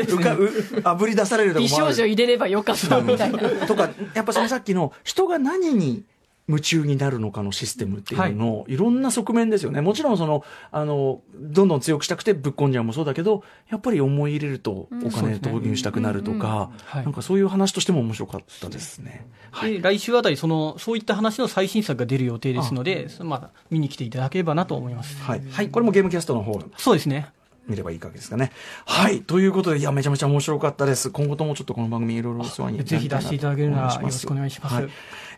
[0.07, 0.51] うかう
[0.83, 3.39] あぶり出されるとこ美もある少女入れればよかったみたいな。
[3.65, 6.03] とか、やっぱそのさっきの人が何に
[6.47, 9.81] 夢中になるのかのシステムっていうのの、い、ろんな側面ですよね。
[9.81, 19.27] もちろんその、あの、どんどん強くしたくてぶっこんじゃうもそうだけど、やっぱり思い入れるとお金投入したくなるとか、はいなんかそういう話としても面白かったですね。
[19.51, 19.73] はい。
[19.73, 25.21] で来週あたりその、そういった話の最新作が出る予定ですので、まあ、見に来ていただければなと思います。
[25.23, 25.41] はい。
[25.49, 25.69] はい。
[25.69, 27.29] これもゲームキャストの方そうですね。
[27.67, 28.51] 見ればいいわけですかね。
[28.85, 29.21] はい。
[29.21, 31.09] ということで、いや、めちゃめちゃ面白かったです。
[31.09, 34.89] 今後ともちょっとこの番組いろいろお世話にぜひ出していただけるならよろしくお願いしますはい。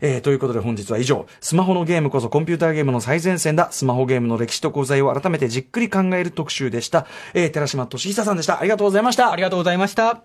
[0.01, 7.07] えー、ということで本日は以上、スマホのゲームこそコンピューターゲームの最前線だ、スマホゲームの歴史と功罪を改めてじっくり考える特集でした。
[7.33, 8.59] えー、寺島壽久さんでした。
[8.59, 9.31] ありがとうございました。
[9.31, 10.23] ありがとうございました。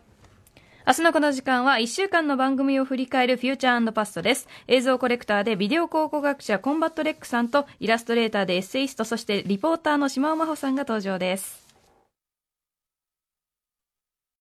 [0.85, 4.49] 明日のこの時間は1週間の番組を振り返るフューチャーパストです。
[4.67, 11.62] 映像コレクターでビデオ考古学者コンバット REC さんとイラストレーターでエッセイストそしてリポーターの島尾真帆さんが登場です。